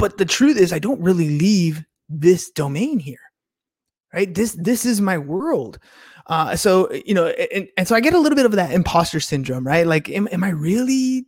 but 0.00 0.16
the 0.16 0.24
truth 0.24 0.56
is, 0.56 0.72
I 0.72 0.78
don't 0.78 1.00
really 1.00 1.38
leave 1.38 1.84
this 2.08 2.50
domain 2.50 2.98
here, 2.98 3.20
right? 4.12 4.34
This 4.34 4.52
this 4.52 4.84
is 4.84 5.00
my 5.00 5.18
world. 5.18 5.78
Uh, 6.26 6.56
so 6.56 6.90
you 6.92 7.14
know, 7.14 7.28
and, 7.28 7.68
and 7.76 7.86
so 7.86 7.94
I 7.94 8.00
get 8.00 8.14
a 8.14 8.18
little 8.18 8.36
bit 8.36 8.46
of 8.46 8.52
that 8.52 8.72
imposter 8.72 9.20
syndrome, 9.20 9.66
right? 9.66 9.86
Like, 9.86 10.08
am, 10.08 10.28
am 10.32 10.42
I 10.42 10.50
really 10.50 11.26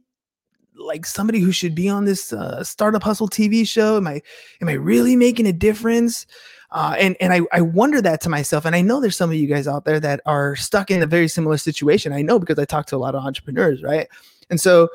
like 0.74 1.06
somebody 1.06 1.38
who 1.38 1.52
should 1.52 1.74
be 1.74 1.88
on 1.88 2.04
this 2.04 2.32
uh, 2.32 2.64
startup 2.64 3.02
hustle 3.02 3.28
TV 3.28 3.66
show? 3.66 3.98
Am 3.98 4.06
I 4.06 4.22
am 4.60 4.68
I 4.68 4.72
really 4.72 5.16
making 5.16 5.46
a 5.46 5.52
difference? 5.52 6.26
Uh, 6.70 6.96
and 6.98 7.16
and 7.20 7.32
I, 7.32 7.42
I 7.52 7.60
wonder 7.60 8.00
that 8.00 8.22
to 8.22 8.30
myself. 8.30 8.64
And 8.64 8.74
I 8.74 8.80
know 8.80 9.00
there's 9.00 9.16
some 9.16 9.30
of 9.30 9.36
you 9.36 9.46
guys 9.46 9.68
out 9.68 9.84
there 9.84 10.00
that 10.00 10.20
are 10.24 10.56
stuck 10.56 10.90
in 10.90 11.02
a 11.02 11.06
very 11.06 11.28
similar 11.28 11.58
situation. 11.58 12.12
I 12.12 12.22
know 12.22 12.38
because 12.38 12.58
I 12.58 12.64
talk 12.64 12.86
to 12.86 12.96
a 12.96 12.98
lot 12.98 13.14
of 13.14 13.22
entrepreneurs, 13.22 13.82
right? 13.82 14.08
And 14.48 14.60
so 14.60 14.88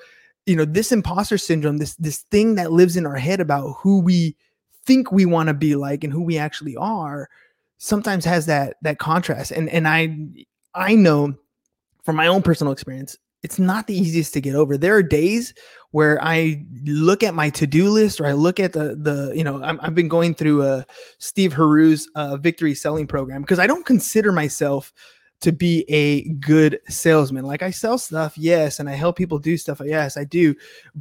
you 0.48 0.56
know 0.56 0.66
this 0.66 0.92
imposter 0.92 1.38
syndrome 1.38 1.77
this 1.77 1.96
this 1.96 2.20
thing 2.32 2.56
that 2.56 2.72
lives 2.72 2.98
in 2.98 3.06
our 3.06 3.18
head 3.18 3.39
about 3.39 3.74
who 3.80 4.00
we 4.00 4.36
think 4.86 5.12
we 5.12 5.25
want 5.25 5.48
to 5.48 5.54
be 5.54 5.75
like 5.75 6.04
and 6.04 6.13
who 6.13 6.22
we 6.22 6.38
actually 6.38 6.75
are 6.77 7.30
sometimes 7.77 8.25
has 8.25 8.46
that 8.48 8.77
that 8.82 8.98
contrast 8.98 9.51
and 9.51 9.70
and 9.70 9.88
i 9.88 10.18
i 10.74 10.96
know 10.96 11.34
from 12.04 12.16
my 12.16 12.27
own 12.27 12.42
personal 12.42 12.74
experience 12.74 13.18
it's 13.44 13.60
not 13.60 13.88
the 13.88 13.98
easiest 13.98 14.34
to 14.34 14.42
get 14.42 14.56
over. 14.56 14.77
There 14.77 14.96
are 14.96 15.04
days 15.04 15.54
where 15.92 16.22
I 16.22 16.66
look 16.86 17.24
at 17.24 17.34
my 17.34 17.50
to-do 17.50 17.89
list 17.89 18.20
or 18.20 18.25
I 18.25 18.34
look 18.34 18.60
at 18.60 18.74
the 18.74 18.96
the 18.96 19.32
you 19.36 19.44
know 19.44 19.63
i 19.63 19.86
have 19.86 19.96
been 19.96 20.08
going 20.08 20.34
through 20.34 20.63
uh, 20.63 20.84
Steve 21.20 21.54
Haru's 21.54 22.10
uh, 22.16 22.38
victory 22.38 22.74
selling 22.74 23.08
program 23.08 23.42
because 23.42 23.60
I 23.60 23.68
don't 23.68 23.86
consider 23.86 24.32
myself 24.32 24.92
to 25.41 25.51
be 25.51 25.86
a 25.88 26.24
good 26.36 26.79
salesman. 26.88 27.46
Like 27.46 27.62
I 27.62 27.70
sell 27.70 27.98
stuff, 27.98 28.38
yes, 28.38 28.79
and 28.79 28.89
I 28.89 28.94
help 28.94 29.17
people 29.17 29.38
do 29.38 29.56
stuff, 29.58 29.82
yes, 29.84 30.17
I 30.17 30.24
do, 30.24 30.56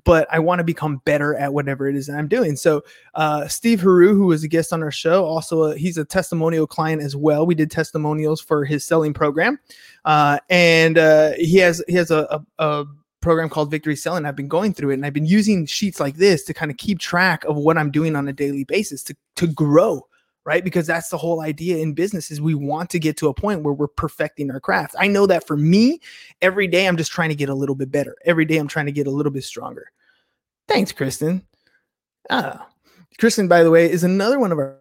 but 0.05 0.27
I 0.31 0.39
want 0.39 0.59
to 0.59 0.65
become 0.65 1.01
better 1.05 1.35
at 1.37 1.53
whatever 1.53 1.89
it 1.89 1.97
is 1.97 2.07
that 2.07 2.17
I'm 2.17 2.29
doing. 2.29 2.57
So, 2.57 2.83
uh, 3.15 3.49
Steve 3.49 3.81
Haru, 3.81 4.15
who 4.15 4.27
was 4.27 4.45
a 4.45 4.49
guest 4.49 4.73
on 4.73 4.83
our 4.83 4.91
show, 4.91 5.25
also 5.25 5.65
a, 5.65 5.77
he's 5.77 5.97
a 5.97 6.05
testimonial 6.05 6.67
client 6.67 7.03
as 7.03 7.17
well. 7.17 7.47
We 7.47 7.55
did 7.55 7.71
testimonials 7.71 8.41
for 8.41 8.65
his 8.65 8.85
selling 8.85 9.15
program, 9.15 9.59
uh, 10.05 10.39
and 10.51 10.99
uh, 10.99 11.33
he 11.37 11.57
has 11.59 11.83
he 11.89 11.95
has 11.95 12.11
a, 12.11 12.43
a, 12.59 12.65
a 12.65 12.87
program 13.27 13.49
called 13.49 13.71
Victory 13.71 13.97
Selling. 13.97 14.25
I've 14.25 14.37
been 14.37 14.49
going 14.49 14.73
through 14.73 14.91
it 14.91 14.95
and 14.95 15.07
I've 15.07 15.13
been 15.13 15.27
using 15.27 15.67
sheets 15.67 15.99
like 15.99 16.15
this 16.15 16.45
to 16.45 16.55
kind 16.55 16.71
of 16.71 16.77
keep 16.77 17.01
track 17.01 17.45
of 17.45 17.57
what 17.57 17.77
I'm 17.77 17.91
doing 17.91 18.15
on 18.15 18.29
a 18.29 18.33
daily 18.33 18.63
basis 18.63 19.03
to 19.05 19.17
to 19.37 19.49
grow 19.49 20.07
right? 20.47 20.65
Because 20.65 20.87
that's 20.87 21.09
the 21.11 21.19
whole 21.19 21.41
idea 21.41 21.79
in 21.79 21.93
business 21.93 22.31
is 22.31 22.41
we 22.41 22.55
want 22.55 22.89
to 22.91 22.99
get 22.99 23.17
to 23.19 23.29
a 23.29 23.35
point 23.35 23.63
where 23.63 23.75
we're 23.75 23.89
perfecting 23.89 24.51
our 24.51 24.61
craft. 24.61 24.95
I 24.99 25.09
know 25.09 25.27
that 25.27 25.47
for 25.47 25.57
me 25.57 26.01
every 26.41 26.69
day 26.69 26.87
i'm 26.87 26.97
just 26.97 27.13
trying 27.13 27.29
to 27.29 27.35
get 27.35 27.49
a 27.49 27.55
little 27.55 27.75
bit 27.75 27.91
better. 27.91 28.17
Every 28.25 28.45
day 28.47 28.57
i'm 28.57 28.69
trying 28.69 28.87
to 28.87 28.93
get 28.93 29.07
a 29.07 29.11
little 29.11 29.33
bit 29.33 29.45
stronger. 29.45 29.91
Thanks 30.69 30.93
kristen. 30.93 31.43
Ah 32.31 32.67
kristen 33.19 33.49
by 33.49 33.63
the 33.63 33.71
way 33.71 33.91
is 33.91 34.05
another 34.05 34.39
one 34.39 34.53
of 34.53 34.59
our 34.59 34.79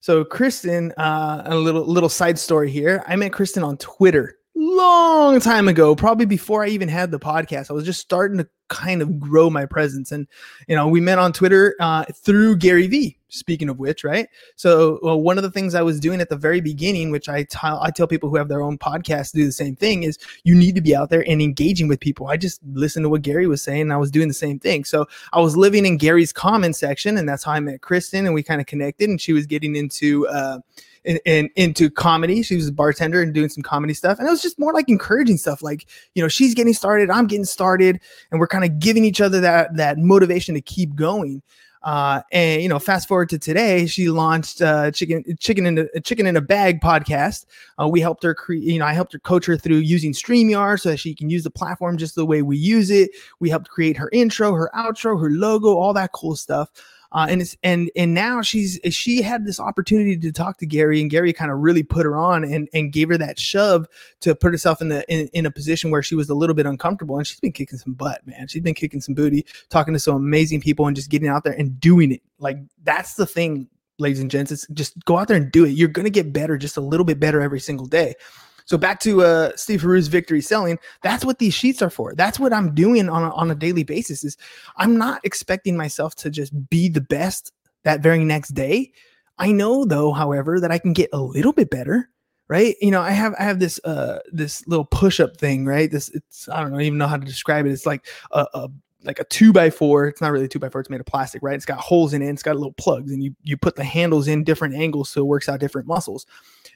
so 0.00 0.24
kristen 0.24 0.90
uh, 0.92 1.42
a 1.44 1.54
little 1.54 1.84
little 1.86 2.08
side 2.08 2.38
story 2.38 2.70
here. 2.70 3.02
I 3.06 3.16
met 3.16 3.32
kristen 3.32 3.62
on 3.62 3.76
twitter 3.78 4.36
long 4.56 5.40
time 5.40 5.68
ago, 5.68 5.94
probably 5.94 6.26
before 6.26 6.64
I 6.64 6.68
even 6.68 6.88
had 6.88 7.10
the 7.10 7.18
podcast. 7.18 7.70
I 7.70 7.74
was 7.74 7.84
just 7.84 8.00
starting 8.00 8.38
to 8.38 8.48
kind 8.68 9.02
of 9.02 9.18
grow 9.20 9.50
my 9.50 9.66
presence. 9.66 10.12
And, 10.12 10.26
you 10.68 10.76
know, 10.76 10.88
we 10.88 11.00
met 11.00 11.18
on 11.18 11.32
Twitter 11.32 11.74
uh, 11.80 12.04
through 12.04 12.56
Gary 12.56 12.86
Vee, 12.86 13.18
speaking 13.28 13.68
of 13.68 13.78
which, 13.78 14.04
right? 14.04 14.28
So, 14.56 14.98
well, 15.02 15.20
one 15.20 15.36
of 15.38 15.44
the 15.44 15.50
things 15.50 15.74
I 15.74 15.82
was 15.82 16.00
doing 16.00 16.20
at 16.20 16.28
the 16.28 16.36
very 16.36 16.60
beginning, 16.60 17.10
which 17.10 17.28
I 17.28 17.46
I 17.62 17.90
tell 17.90 18.06
people 18.06 18.30
who 18.30 18.36
have 18.36 18.48
their 18.48 18.62
own 18.62 18.78
podcast 18.78 19.32
to 19.32 19.38
do 19.38 19.44
the 19.44 19.52
same 19.52 19.76
thing, 19.76 20.02
is 20.02 20.18
you 20.44 20.54
need 20.54 20.74
to 20.74 20.80
be 20.80 20.96
out 20.96 21.10
there 21.10 21.28
and 21.28 21.42
engaging 21.42 21.88
with 21.88 22.00
people. 22.00 22.28
I 22.28 22.36
just 22.36 22.60
listened 22.72 23.04
to 23.04 23.10
what 23.10 23.22
Gary 23.22 23.46
was 23.46 23.62
saying 23.62 23.82
and 23.82 23.92
I 23.92 23.98
was 23.98 24.10
doing 24.10 24.28
the 24.28 24.34
same 24.34 24.58
thing. 24.58 24.84
So 24.84 25.06
I 25.32 25.40
was 25.40 25.56
living 25.56 25.86
in 25.86 25.96
Gary's 25.96 26.32
comment 26.32 26.76
section, 26.76 27.18
and 27.18 27.28
that's 27.28 27.44
how 27.44 27.52
I 27.52 27.60
met 27.60 27.82
Kristen 27.82 28.26
and 28.26 28.34
we 28.34 28.42
kind 28.42 28.60
of 28.60 28.66
connected. 28.66 29.08
And 29.08 29.20
she 29.20 29.32
was 29.32 29.46
getting 29.46 29.76
into, 29.76 30.26
uh, 30.28 30.60
in, 31.04 31.18
in, 31.24 31.50
into 31.56 31.90
comedy. 31.90 32.42
She 32.42 32.56
was 32.56 32.68
a 32.68 32.72
bartender 32.72 33.22
and 33.22 33.34
doing 33.34 33.48
some 33.48 33.62
comedy 33.62 33.94
stuff. 33.94 34.18
And 34.18 34.26
it 34.26 34.30
was 34.30 34.42
just 34.42 34.58
more 34.58 34.72
like 34.72 34.88
encouraging 34.88 35.36
stuff. 35.36 35.62
Like, 35.62 35.86
you 36.14 36.22
know, 36.22 36.28
she's 36.28 36.54
getting 36.54 36.74
started, 36.74 37.10
I'm 37.10 37.26
getting 37.26 37.44
started, 37.44 38.00
and 38.30 38.40
we're 38.40 38.48
kind 38.48 38.64
of 38.64 38.78
giving 38.78 39.04
each 39.04 39.20
other 39.20 39.40
that 39.40 39.76
that 39.76 39.98
motivation 39.98 40.54
to 40.54 40.60
keep 40.60 40.94
going. 40.94 41.42
Uh, 41.84 42.22
and 42.32 42.62
you 42.62 42.68
know, 42.68 42.78
fast 42.78 43.06
forward 43.06 43.28
to 43.28 43.38
today, 43.38 43.84
she 43.84 44.08
launched 44.08 44.62
uh, 44.62 44.90
chicken 44.90 45.22
chicken 45.38 45.66
in 45.66 45.86
a 45.94 46.00
chicken 46.00 46.26
in 46.26 46.34
a 46.34 46.40
bag 46.40 46.80
podcast. 46.80 47.44
Uh, 47.78 47.86
we 47.86 48.00
helped 48.00 48.22
her 48.22 48.34
create, 48.34 48.64
you 48.64 48.78
know, 48.78 48.86
I 48.86 48.94
helped 48.94 49.12
her 49.12 49.18
coach 49.18 49.44
her 49.44 49.58
through 49.58 49.76
using 49.76 50.12
Streamyard 50.12 50.80
so 50.80 50.88
that 50.88 50.96
she 50.96 51.14
can 51.14 51.28
use 51.28 51.44
the 51.44 51.50
platform 51.50 51.98
just 51.98 52.14
the 52.14 52.24
way 52.24 52.40
we 52.40 52.56
use 52.56 52.90
it. 52.90 53.10
We 53.38 53.50
helped 53.50 53.68
create 53.68 53.98
her 53.98 54.08
intro, 54.14 54.54
her 54.54 54.70
outro, 54.74 55.20
her 55.20 55.28
logo, 55.28 55.76
all 55.76 55.92
that 55.92 56.12
cool 56.12 56.36
stuff. 56.36 56.70
Uh, 57.14 57.28
and 57.30 57.40
it's 57.40 57.56
and 57.62 57.92
and 57.94 58.12
now 58.12 58.42
she's 58.42 58.80
she 58.90 59.22
had 59.22 59.46
this 59.46 59.60
opportunity 59.60 60.16
to 60.16 60.32
talk 60.32 60.58
to 60.58 60.66
Gary, 60.66 61.00
and 61.00 61.08
Gary 61.08 61.32
kind 61.32 61.52
of 61.52 61.58
really 61.60 61.84
put 61.84 62.04
her 62.04 62.16
on 62.16 62.42
and 62.42 62.68
and 62.74 62.92
gave 62.92 63.08
her 63.08 63.16
that 63.16 63.38
shove 63.38 63.86
to 64.20 64.34
put 64.34 64.50
herself 64.50 64.82
in 64.82 64.88
the 64.88 65.08
in, 65.08 65.28
in 65.28 65.46
a 65.46 65.50
position 65.50 65.92
where 65.92 66.02
she 66.02 66.16
was 66.16 66.28
a 66.28 66.34
little 66.34 66.56
bit 66.56 66.66
uncomfortable. 66.66 67.16
And 67.16 67.24
she's 67.24 67.38
been 67.38 67.52
kicking 67.52 67.78
some 67.78 67.94
butt, 67.94 68.26
man. 68.26 68.48
She's 68.48 68.62
been 68.62 68.74
kicking 68.74 69.00
some 69.00 69.14
booty, 69.14 69.46
talking 69.70 69.94
to 69.94 70.00
some 70.00 70.16
amazing 70.16 70.60
people, 70.60 70.88
and 70.88 70.96
just 70.96 71.08
getting 71.08 71.28
out 71.28 71.44
there 71.44 71.52
and 71.52 71.78
doing 71.78 72.10
it. 72.10 72.22
Like 72.40 72.58
that's 72.82 73.14
the 73.14 73.26
thing, 73.26 73.68
ladies 74.00 74.18
and 74.18 74.28
gents. 74.30 74.50
It's 74.50 74.66
just 74.74 75.02
go 75.04 75.16
out 75.16 75.28
there 75.28 75.36
and 75.36 75.52
do 75.52 75.64
it. 75.64 75.70
You're 75.70 75.88
gonna 75.88 76.10
get 76.10 76.32
better, 76.32 76.58
just 76.58 76.76
a 76.76 76.80
little 76.80 77.06
bit 77.06 77.20
better 77.20 77.40
every 77.40 77.60
single 77.60 77.86
day. 77.86 78.16
So 78.64 78.78
back 78.78 79.00
to 79.00 79.22
uh, 79.22 79.52
Steve 79.56 79.82
Haru's 79.82 80.08
victory 80.08 80.40
selling. 80.40 80.78
That's 81.02 81.24
what 81.24 81.38
these 81.38 81.54
sheets 81.54 81.82
are 81.82 81.90
for. 81.90 82.14
That's 82.14 82.38
what 82.38 82.52
I'm 82.52 82.74
doing 82.74 83.08
on 83.08 83.22
a, 83.22 83.30
on 83.34 83.50
a 83.50 83.54
daily 83.54 83.84
basis. 83.84 84.24
Is 84.24 84.36
I'm 84.76 84.96
not 84.96 85.20
expecting 85.24 85.76
myself 85.76 86.14
to 86.16 86.30
just 86.30 86.52
be 86.70 86.88
the 86.88 87.02
best 87.02 87.52
that 87.82 88.00
very 88.00 88.24
next 88.24 88.50
day. 88.50 88.92
I 89.38 89.52
know 89.52 89.84
though, 89.84 90.12
however, 90.12 90.60
that 90.60 90.70
I 90.70 90.78
can 90.78 90.92
get 90.92 91.10
a 91.12 91.20
little 91.20 91.52
bit 91.52 91.70
better. 91.70 92.10
Right. 92.46 92.76
You 92.80 92.90
know, 92.90 93.00
I 93.00 93.10
have 93.10 93.34
I 93.38 93.44
have 93.44 93.58
this 93.58 93.80
uh 93.84 94.18
this 94.30 94.66
little 94.66 94.84
push-up 94.84 95.38
thing, 95.38 95.64
right? 95.64 95.90
This 95.90 96.10
it's 96.10 96.46
I 96.48 96.62
don't 96.62 96.78
even 96.80 96.98
know 96.98 97.06
how 97.06 97.16
to 97.16 97.24
describe 97.24 97.64
it. 97.64 97.72
It's 97.72 97.86
like 97.86 98.06
a, 98.32 98.46
a 98.52 98.68
like 99.02 99.18
a 99.18 99.24
two 99.24 99.52
by 99.52 99.70
four. 99.70 100.06
It's 100.08 100.20
not 100.20 100.30
really 100.30 100.48
two 100.48 100.58
by 100.58 100.68
four. 100.68 100.82
It's 100.82 100.90
made 100.90 101.00
of 101.00 101.06
plastic, 101.06 101.42
right? 101.42 101.54
It's 101.54 101.64
got 101.64 101.80
holes 101.80 102.12
in 102.12 102.20
it. 102.20 102.28
It's 102.28 102.42
got 102.42 102.56
little 102.56 102.74
plugs, 102.74 103.12
and 103.12 103.22
you 103.22 103.34
you 103.42 103.56
put 103.56 103.76
the 103.76 103.84
handles 103.84 104.28
in 104.28 104.44
different 104.44 104.74
angles 104.74 105.08
so 105.08 105.22
it 105.22 105.26
works 105.26 105.48
out 105.48 105.58
different 105.58 105.88
muscles. 105.88 106.26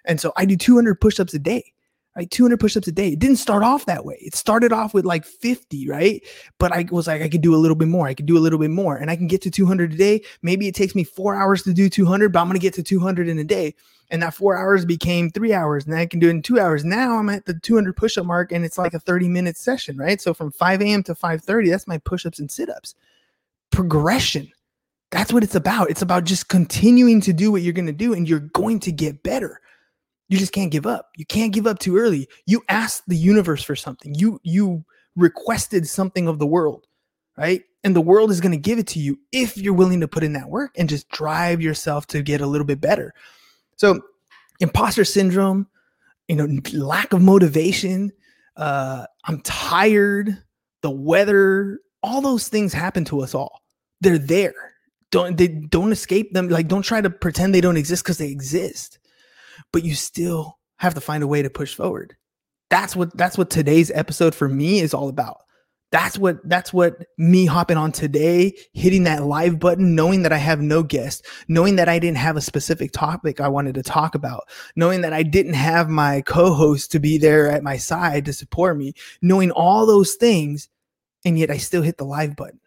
And 0.06 0.18
so 0.18 0.32
I 0.36 0.46
do 0.46 0.56
200 0.56 1.00
push-ups 1.00 1.34
a 1.34 1.38
day 1.38 1.72
right? 2.18 2.30
200 2.32 2.58
push-ups 2.58 2.88
a 2.88 2.92
day. 2.92 3.10
It 3.10 3.20
didn't 3.20 3.36
start 3.36 3.62
off 3.62 3.86
that 3.86 4.04
way. 4.04 4.18
It 4.20 4.34
started 4.34 4.72
off 4.72 4.92
with 4.92 5.04
like 5.04 5.24
50, 5.24 5.88
right? 5.88 6.20
But 6.58 6.72
I 6.72 6.84
was 6.90 7.06
like, 7.06 7.22
I 7.22 7.28
could 7.28 7.42
do 7.42 7.54
a 7.54 7.56
little 7.56 7.76
bit 7.76 7.86
more. 7.86 8.08
I 8.08 8.14
could 8.14 8.26
do 8.26 8.36
a 8.36 8.40
little 8.40 8.58
bit 8.58 8.72
more, 8.72 8.96
and 8.96 9.08
I 9.08 9.14
can 9.14 9.28
get 9.28 9.40
to 9.42 9.52
200 9.52 9.92
a 9.92 9.96
day. 9.96 10.22
Maybe 10.42 10.66
it 10.66 10.74
takes 10.74 10.96
me 10.96 11.04
four 11.04 11.36
hours 11.36 11.62
to 11.62 11.72
do 11.72 11.88
200, 11.88 12.32
but 12.32 12.40
I'm 12.40 12.48
gonna 12.48 12.58
get 12.58 12.74
to 12.74 12.82
200 12.82 13.28
in 13.28 13.38
a 13.38 13.44
day. 13.44 13.76
And 14.10 14.20
that 14.22 14.34
four 14.34 14.56
hours 14.56 14.84
became 14.84 15.30
three 15.30 15.52
hours, 15.52 15.86
and 15.86 15.94
I 15.94 16.06
can 16.06 16.18
do 16.18 16.26
it 16.26 16.30
in 16.30 16.42
two 16.42 16.58
hours. 16.58 16.84
Now 16.84 17.18
I'm 17.18 17.28
at 17.28 17.46
the 17.46 17.54
200 17.54 17.96
push-up 17.96 18.26
mark, 18.26 18.50
and 18.50 18.64
it's 18.64 18.78
like 18.78 18.94
a 18.94 18.98
30 18.98 19.28
minute 19.28 19.56
session, 19.56 19.96
right? 19.96 20.20
So 20.20 20.34
from 20.34 20.50
5 20.50 20.82
a.m. 20.82 21.04
to 21.04 21.14
5:30, 21.14 21.70
that's 21.70 21.86
my 21.86 21.98
push-ups 21.98 22.40
and 22.40 22.50
sit-ups. 22.50 22.96
Progression. 23.70 24.50
That's 25.12 25.32
what 25.32 25.44
it's 25.44 25.54
about. 25.54 25.88
It's 25.88 26.02
about 26.02 26.24
just 26.24 26.48
continuing 26.48 27.20
to 27.22 27.32
do 27.32 27.52
what 27.52 27.62
you're 27.62 27.72
to 27.74 27.92
do, 27.92 28.12
and 28.12 28.28
you're 28.28 28.40
going 28.40 28.80
to 28.80 28.90
get 28.90 29.22
better 29.22 29.60
you 30.28 30.38
just 30.38 30.52
can't 30.52 30.70
give 30.70 30.86
up. 30.86 31.10
You 31.16 31.26
can't 31.26 31.52
give 31.52 31.66
up 31.66 31.78
too 31.78 31.96
early. 31.96 32.28
You 32.46 32.62
asked 32.68 33.04
the 33.08 33.16
universe 33.16 33.62
for 33.62 33.74
something. 33.74 34.14
You 34.14 34.38
you 34.42 34.84
requested 35.16 35.88
something 35.88 36.28
of 36.28 36.38
the 36.38 36.46
world, 36.46 36.86
right? 37.36 37.62
And 37.82 37.96
the 37.96 38.00
world 38.00 38.30
is 38.30 38.40
going 38.40 38.52
to 38.52 38.58
give 38.58 38.78
it 38.78 38.86
to 38.88 38.98
you 38.98 39.18
if 39.32 39.56
you're 39.56 39.74
willing 39.74 40.00
to 40.00 40.08
put 40.08 40.22
in 40.22 40.34
that 40.34 40.48
work 40.48 40.72
and 40.76 40.88
just 40.88 41.08
drive 41.08 41.60
yourself 41.60 42.06
to 42.08 42.22
get 42.22 42.40
a 42.40 42.46
little 42.46 42.66
bit 42.66 42.80
better. 42.80 43.14
So, 43.76 44.00
imposter 44.60 45.04
syndrome, 45.04 45.66
you 46.26 46.36
know, 46.36 46.60
lack 46.72 47.12
of 47.12 47.22
motivation, 47.22 48.12
uh, 48.56 49.06
I'm 49.24 49.40
tired, 49.42 50.36
the 50.82 50.90
weather, 50.90 51.80
all 52.02 52.20
those 52.20 52.48
things 52.48 52.72
happen 52.72 53.04
to 53.06 53.20
us 53.22 53.34
all. 53.34 53.62
They're 54.00 54.18
there. 54.18 54.74
Don't 55.10 55.38
they 55.38 55.48
don't 55.48 55.90
escape 55.90 56.34
them. 56.34 56.48
Like 56.48 56.68
don't 56.68 56.82
try 56.82 57.00
to 57.00 57.08
pretend 57.08 57.54
they 57.54 57.62
don't 57.62 57.78
exist 57.78 58.04
because 58.04 58.18
they 58.18 58.30
exist 58.30 58.98
but 59.72 59.84
you 59.84 59.94
still 59.94 60.58
have 60.76 60.94
to 60.94 61.00
find 61.00 61.22
a 61.22 61.26
way 61.26 61.42
to 61.42 61.50
push 61.50 61.74
forward. 61.74 62.16
That's 62.70 62.94
what 62.94 63.16
that's 63.16 63.38
what 63.38 63.50
today's 63.50 63.90
episode 63.90 64.34
for 64.34 64.48
me 64.48 64.80
is 64.80 64.94
all 64.94 65.08
about. 65.08 65.38
That's 65.90 66.18
what 66.18 66.46
that's 66.46 66.70
what 66.70 67.06
me 67.16 67.46
hopping 67.46 67.78
on 67.78 67.92
today, 67.92 68.54
hitting 68.74 69.04
that 69.04 69.24
live 69.24 69.58
button, 69.58 69.94
knowing 69.94 70.22
that 70.22 70.32
I 70.32 70.36
have 70.36 70.60
no 70.60 70.82
guest, 70.82 71.24
knowing 71.48 71.76
that 71.76 71.88
I 71.88 71.98
didn't 71.98 72.18
have 72.18 72.36
a 72.36 72.42
specific 72.42 72.92
topic 72.92 73.40
I 73.40 73.48
wanted 73.48 73.74
to 73.76 73.82
talk 73.82 74.14
about, 74.14 74.44
knowing 74.76 75.00
that 75.00 75.14
I 75.14 75.22
didn't 75.22 75.54
have 75.54 75.88
my 75.88 76.20
co-host 76.22 76.92
to 76.92 77.00
be 77.00 77.16
there 77.16 77.50
at 77.50 77.62
my 77.62 77.78
side 77.78 78.26
to 78.26 78.34
support 78.34 78.76
me, 78.76 78.92
knowing 79.22 79.50
all 79.50 79.86
those 79.86 80.14
things, 80.14 80.68
and 81.24 81.38
yet 81.38 81.50
I 81.50 81.56
still 81.56 81.82
hit 81.82 81.96
the 81.96 82.04
live 82.04 82.36
button. 82.36 82.60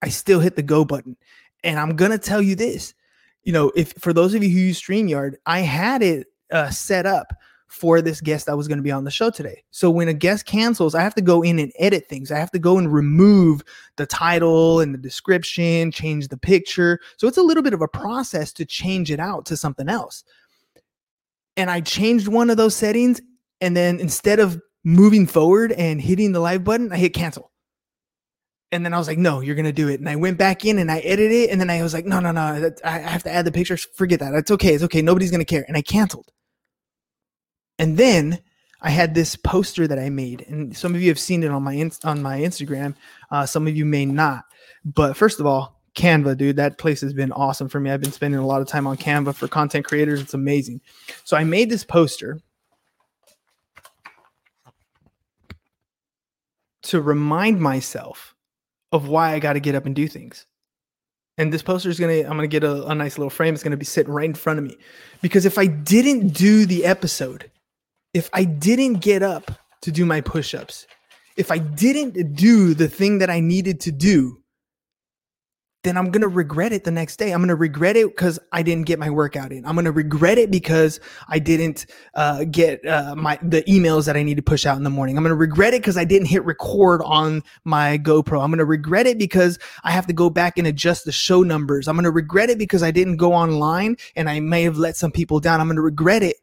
I 0.00 0.08
still 0.10 0.38
hit 0.38 0.54
the 0.54 0.62
go 0.62 0.84
button. 0.84 1.16
And 1.64 1.80
I'm 1.80 1.96
gonna 1.96 2.18
tell 2.18 2.40
you 2.40 2.54
this, 2.54 2.94
you 3.42 3.52
know, 3.52 3.72
if 3.74 3.92
for 3.94 4.12
those 4.12 4.34
of 4.34 4.44
you 4.44 4.50
who 4.50 4.58
use 4.58 4.80
StreamYard, 4.80 5.34
I 5.46 5.60
had 5.60 6.02
it 6.02 6.28
uh, 6.50 6.70
set 6.70 7.06
up 7.06 7.32
for 7.68 8.00
this 8.00 8.20
guest 8.20 8.46
that 8.46 8.56
was 8.56 8.66
going 8.66 8.78
to 8.78 8.82
be 8.82 8.90
on 8.90 9.04
the 9.04 9.10
show 9.10 9.30
today. 9.30 9.62
So 9.70 9.90
when 9.90 10.08
a 10.08 10.14
guest 10.14 10.46
cancels, 10.46 10.94
I 10.94 11.02
have 11.02 11.14
to 11.16 11.22
go 11.22 11.42
in 11.42 11.58
and 11.58 11.70
edit 11.78 12.08
things. 12.08 12.32
I 12.32 12.38
have 12.38 12.50
to 12.52 12.58
go 12.58 12.78
and 12.78 12.92
remove 12.92 13.62
the 13.96 14.06
title 14.06 14.80
and 14.80 14.94
the 14.94 14.98
description, 14.98 15.92
change 15.92 16.28
the 16.28 16.38
picture. 16.38 16.98
So 17.18 17.28
it's 17.28 17.36
a 17.36 17.42
little 17.42 17.62
bit 17.62 17.74
of 17.74 17.82
a 17.82 17.88
process 17.88 18.52
to 18.54 18.64
change 18.64 19.10
it 19.10 19.20
out 19.20 19.44
to 19.46 19.56
something 19.56 19.88
else. 19.88 20.24
And 21.56 21.70
I 21.70 21.82
changed 21.82 22.28
one 22.28 22.48
of 22.48 22.56
those 22.56 22.74
settings. 22.74 23.20
And 23.60 23.76
then 23.76 24.00
instead 24.00 24.40
of 24.40 24.60
moving 24.84 25.26
forward 25.26 25.72
and 25.72 26.00
hitting 26.00 26.32
the 26.32 26.40
live 26.40 26.64
button, 26.64 26.90
I 26.90 26.96
hit 26.96 27.12
cancel. 27.12 27.52
And 28.72 28.84
then 28.84 28.94
I 28.94 28.98
was 28.98 29.08
like, 29.08 29.18
no, 29.18 29.40
you're 29.40 29.54
going 29.54 29.64
to 29.64 29.72
do 29.72 29.88
it. 29.88 30.00
And 30.00 30.08
I 30.08 30.16
went 30.16 30.38
back 30.38 30.64
in 30.64 30.78
and 30.78 30.90
I 30.90 31.00
edited 31.00 31.32
it. 31.32 31.50
And 31.50 31.60
then 31.60 31.68
I 31.68 31.82
was 31.82 31.92
like, 31.92 32.06
no, 32.06 32.20
no, 32.20 32.32
no, 32.32 32.72
I 32.84 32.98
have 32.98 33.22
to 33.24 33.30
add 33.30 33.44
the 33.44 33.52
pictures. 33.52 33.86
Forget 33.94 34.20
that. 34.20 34.34
It's 34.34 34.50
okay. 34.50 34.74
It's 34.74 34.84
okay. 34.84 35.02
Nobody's 35.02 35.30
going 35.30 35.40
to 35.40 35.44
care. 35.44 35.64
And 35.68 35.76
I 35.76 35.82
canceled. 35.82 36.30
And 37.78 37.96
then 37.96 38.40
I 38.80 38.90
had 38.90 39.14
this 39.14 39.36
poster 39.36 39.86
that 39.86 39.98
I 39.98 40.08
made, 40.08 40.44
and 40.48 40.76
some 40.76 40.94
of 40.94 41.02
you 41.02 41.08
have 41.08 41.18
seen 41.18 41.42
it 41.42 41.50
on 41.50 41.62
my 41.62 41.90
on 42.04 42.22
my 42.22 42.38
Instagram. 42.40 42.94
Uh, 43.30 43.46
some 43.46 43.66
of 43.66 43.76
you 43.76 43.84
may 43.84 44.06
not. 44.06 44.44
But 44.84 45.16
first 45.16 45.40
of 45.40 45.46
all, 45.46 45.80
Canva, 45.94 46.36
dude, 46.36 46.56
that 46.56 46.78
place 46.78 47.00
has 47.00 47.12
been 47.12 47.32
awesome 47.32 47.68
for 47.68 47.80
me. 47.80 47.90
I've 47.90 48.00
been 48.00 48.12
spending 48.12 48.40
a 48.40 48.46
lot 48.46 48.60
of 48.60 48.68
time 48.68 48.86
on 48.86 48.96
Canva 48.96 49.34
for 49.34 49.48
content 49.48 49.84
creators. 49.84 50.20
It's 50.20 50.34
amazing. 50.34 50.80
So 51.24 51.36
I 51.36 51.44
made 51.44 51.70
this 51.70 51.84
poster. 51.84 52.40
to 56.88 57.02
remind 57.02 57.60
myself 57.60 58.34
of 58.92 59.08
why 59.08 59.34
I 59.34 59.40
got 59.40 59.52
to 59.54 59.60
get 59.60 59.74
up 59.74 59.84
and 59.84 59.94
do 59.94 60.08
things. 60.08 60.46
And 61.36 61.52
this 61.52 61.62
poster 61.62 61.90
is 61.90 62.00
gonna, 62.00 62.20
I'm 62.20 62.30
gonna 62.30 62.48
get 62.48 62.64
a, 62.64 62.86
a 62.86 62.94
nice 62.94 63.18
little 63.18 63.30
frame. 63.30 63.54
It's 63.54 63.62
gonna 63.62 63.76
be 63.76 63.84
sitting 63.84 64.12
right 64.12 64.24
in 64.24 64.34
front 64.34 64.58
of 64.58 64.64
me. 64.64 64.76
Because 65.22 65.44
if 65.44 65.58
I 65.58 65.66
didn't 65.66 66.28
do 66.28 66.66
the 66.66 66.84
episode, 66.84 67.50
if 68.18 68.28
I 68.32 68.42
didn't 68.42 68.94
get 68.94 69.22
up 69.22 69.52
to 69.82 69.92
do 69.92 70.04
my 70.04 70.20
push 70.20 70.52
ups, 70.52 70.88
if 71.36 71.52
I 71.52 71.58
didn't 71.58 72.34
do 72.34 72.74
the 72.74 72.88
thing 72.88 73.18
that 73.18 73.30
I 73.30 73.38
needed 73.38 73.78
to 73.82 73.92
do, 73.92 74.38
then 75.84 75.96
I'm 75.96 76.10
going 76.10 76.22
to 76.22 76.28
regret 76.28 76.72
it 76.72 76.82
the 76.82 76.90
next 76.90 77.20
day. 77.20 77.30
I'm 77.30 77.38
going 77.38 77.48
to 77.48 77.54
regret 77.54 77.96
it 77.96 78.08
because 78.08 78.40
I 78.52 78.64
didn't 78.64 78.86
get 78.86 78.98
my 78.98 79.08
workout 79.08 79.52
in. 79.52 79.64
I'm 79.64 79.76
going 79.76 79.84
to 79.84 79.92
regret 79.92 80.36
it 80.36 80.50
because 80.50 80.98
I 81.28 81.38
didn't 81.38 81.86
uh, 82.14 82.42
get 82.42 82.84
uh, 82.84 83.14
my 83.14 83.38
the 83.40 83.62
emails 83.62 84.06
that 84.06 84.16
I 84.16 84.24
need 84.24 84.36
to 84.38 84.42
push 84.42 84.66
out 84.66 84.76
in 84.76 84.82
the 84.82 84.90
morning. 84.90 85.16
I'm 85.16 85.22
going 85.22 85.30
to 85.30 85.36
regret 85.36 85.74
it 85.74 85.80
because 85.80 85.96
I 85.96 86.04
didn't 86.04 86.26
hit 86.26 86.44
record 86.44 87.00
on 87.04 87.44
my 87.62 87.98
GoPro. 87.98 88.42
I'm 88.42 88.50
going 88.50 88.58
to 88.58 88.64
regret 88.64 89.06
it 89.06 89.16
because 89.16 89.60
I 89.84 89.92
have 89.92 90.08
to 90.08 90.12
go 90.12 90.28
back 90.28 90.58
and 90.58 90.66
adjust 90.66 91.04
the 91.04 91.12
show 91.12 91.44
numbers. 91.44 91.86
I'm 91.86 91.94
going 91.94 92.02
to 92.02 92.10
regret 92.10 92.50
it 92.50 92.58
because 92.58 92.82
I 92.82 92.90
didn't 92.90 93.18
go 93.18 93.32
online 93.32 93.96
and 94.16 94.28
I 94.28 94.40
may 94.40 94.64
have 94.64 94.76
let 94.76 94.96
some 94.96 95.12
people 95.12 95.38
down. 95.38 95.60
I'm 95.60 95.68
going 95.68 95.76
to 95.76 95.82
regret 95.82 96.24
it 96.24 96.38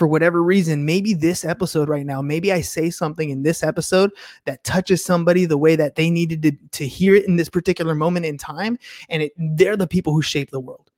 for 0.00 0.06
whatever 0.06 0.42
reason, 0.42 0.86
maybe 0.86 1.12
this 1.12 1.44
episode 1.44 1.90
right 1.90 2.06
now, 2.06 2.22
maybe 2.22 2.54
I 2.54 2.62
say 2.62 2.88
something 2.88 3.28
in 3.28 3.42
this 3.42 3.62
episode 3.62 4.10
that 4.46 4.64
touches 4.64 5.04
somebody 5.04 5.44
the 5.44 5.58
way 5.58 5.76
that 5.76 5.94
they 5.94 6.08
needed 6.08 6.40
to, 6.40 6.52
to 6.78 6.88
hear 6.88 7.14
it 7.14 7.26
in 7.26 7.36
this 7.36 7.50
particular 7.50 7.94
moment 7.94 8.24
in 8.24 8.38
time. 8.38 8.78
And 9.10 9.24
it, 9.24 9.32
they're 9.36 9.76
the 9.76 9.86
people 9.86 10.14
who 10.14 10.22
shape 10.22 10.52
the 10.52 10.58
world. 10.58 10.90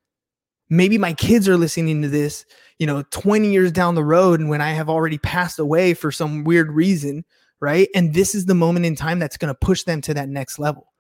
Maybe 0.71 0.99
my 0.99 1.14
kids 1.14 1.49
are 1.49 1.56
listening 1.56 2.00
to 2.02 2.09
this, 2.09 2.47
you 2.78 2.87
know, 2.87 3.02
20 3.11 3.50
years 3.50 3.73
down 3.73 3.97
the 3.97 4.04
road, 4.04 4.38
and 4.38 4.49
when 4.49 4.61
I 4.61 4.71
have 4.71 4.88
already 4.88 5.18
passed 5.18 5.59
away 5.59 5.94
for 5.94 6.12
some 6.12 6.44
weird 6.44 6.71
reason, 6.71 7.25
right? 7.59 7.88
And 7.92 8.14
this 8.14 8.37
is 8.37 8.47
the 8.47 8.54
moment 8.54 8.87
in 8.87 8.94
time 8.94 9.18
that's 9.18 9.37
going 9.37 9.52
to 9.52 9.59
push 9.59 9.82
them 9.82 10.00
to 10.02 10.14
that 10.14 10.28
next 10.28 10.61
level. 10.61 10.92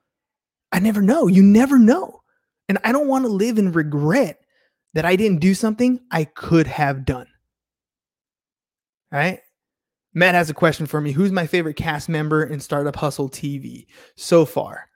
I 0.72 0.80
never 0.80 1.02
know. 1.02 1.28
You 1.28 1.44
never 1.44 1.78
know. 1.78 2.20
And 2.68 2.78
I 2.82 2.90
don't 2.90 3.06
want 3.06 3.26
to 3.26 3.28
live 3.30 3.58
in 3.58 3.70
regret 3.70 4.40
that 4.94 5.04
I 5.04 5.14
didn't 5.14 5.38
do 5.38 5.54
something 5.54 6.00
I 6.10 6.24
could 6.24 6.66
have 6.66 7.04
done. 7.04 7.28
Right. 9.12 9.40
Matt 10.14 10.34
has 10.34 10.50
a 10.50 10.54
question 10.54 10.86
for 10.86 11.00
me. 11.00 11.12
Who's 11.12 11.32
my 11.32 11.46
favorite 11.46 11.76
cast 11.76 12.08
member 12.08 12.42
in 12.42 12.60
Startup 12.60 12.96
Hustle 12.96 13.28
TV 13.28 13.86
so 14.16 14.44
far? 14.44 14.88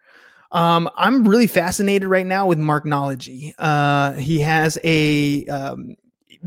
Um, 0.53 0.89
I'm 0.97 1.27
really 1.27 1.47
fascinated 1.47 2.09
right 2.09 2.27
now 2.27 2.47
with 2.47 2.59
Marknology. 2.59 3.53
Uh, 3.59 4.13
he 4.13 4.41
has 4.41 4.79
a 4.85 5.45
um, 5.47 5.97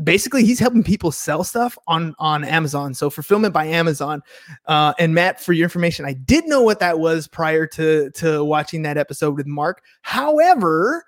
basically 0.02 0.44
he's 0.44 0.58
helping 0.58 0.82
people 0.82 1.12
sell 1.12 1.44
stuff 1.44 1.76
on 1.86 2.14
on 2.18 2.44
Amazon. 2.44 2.94
So 2.94 3.10
fulfillment 3.10 3.52
by 3.52 3.66
Amazon. 3.66 4.22
Uh, 4.66 4.94
and 4.98 5.14
Matt, 5.14 5.40
for 5.40 5.52
your 5.52 5.64
information, 5.64 6.04
I 6.04 6.14
did 6.14 6.46
know 6.46 6.62
what 6.62 6.80
that 6.80 6.98
was 6.98 7.28
prior 7.28 7.66
to 7.68 8.10
to 8.12 8.44
watching 8.44 8.82
that 8.82 8.96
episode 8.96 9.36
with 9.36 9.46
Mark. 9.46 9.82
However, 10.02 11.04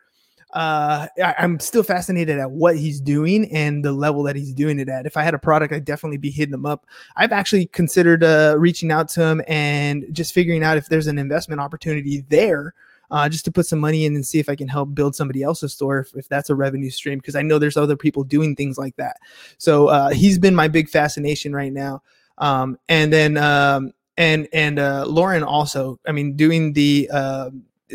uh, 0.52 1.06
I, 1.22 1.34
am 1.38 1.58
still 1.60 1.82
fascinated 1.82 2.38
at 2.38 2.50
what 2.50 2.76
he's 2.76 3.00
doing 3.00 3.50
and 3.52 3.84
the 3.84 3.92
level 3.92 4.22
that 4.24 4.36
he's 4.36 4.52
doing 4.52 4.78
it 4.78 4.88
at. 4.88 5.06
If 5.06 5.16
I 5.16 5.22
had 5.22 5.34
a 5.34 5.38
product, 5.38 5.72
I'd 5.72 5.84
definitely 5.84 6.18
be 6.18 6.30
hitting 6.30 6.52
him 6.52 6.66
up. 6.66 6.86
I've 7.16 7.32
actually 7.32 7.66
considered 7.66 8.22
uh, 8.22 8.56
reaching 8.58 8.90
out 8.90 9.08
to 9.10 9.22
him 9.22 9.42
and 9.48 10.04
just 10.12 10.34
figuring 10.34 10.62
out 10.62 10.76
if 10.76 10.88
there's 10.88 11.06
an 11.06 11.18
investment 11.18 11.60
opportunity 11.60 12.24
there. 12.28 12.74
Uh, 13.10 13.28
just 13.28 13.44
to 13.44 13.52
put 13.52 13.66
some 13.66 13.78
money 13.78 14.06
in 14.06 14.14
and 14.14 14.24
see 14.24 14.38
if 14.38 14.48
I 14.48 14.56
can 14.56 14.68
help 14.68 14.94
build 14.94 15.14
somebody 15.14 15.42
else's 15.42 15.74
store 15.74 15.98
if, 15.98 16.14
if 16.14 16.28
that's 16.30 16.48
a 16.48 16.54
revenue 16.54 16.88
stream 16.88 17.18
because 17.18 17.36
I 17.36 17.42
know 17.42 17.58
there's 17.58 17.76
other 17.76 17.94
people 17.94 18.24
doing 18.24 18.56
things 18.56 18.78
like 18.78 18.96
that. 18.96 19.18
So 19.58 19.88
uh, 19.88 20.08
he's 20.12 20.38
been 20.38 20.54
my 20.54 20.66
big 20.66 20.88
fascination 20.88 21.54
right 21.54 21.74
now. 21.74 22.02
Um, 22.38 22.78
and 22.88 23.12
then 23.12 23.36
um, 23.36 23.92
and 24.16 24.48
and 24.52 24.78
uh, 24.78 25.04
Lauren 25.06 25.42
also. 25.42 25.98
I 26.06 26.12
mean, 26.12 26.36
doing 26.36 26.72
the 26.72 27.10
uh, 27.12 27.50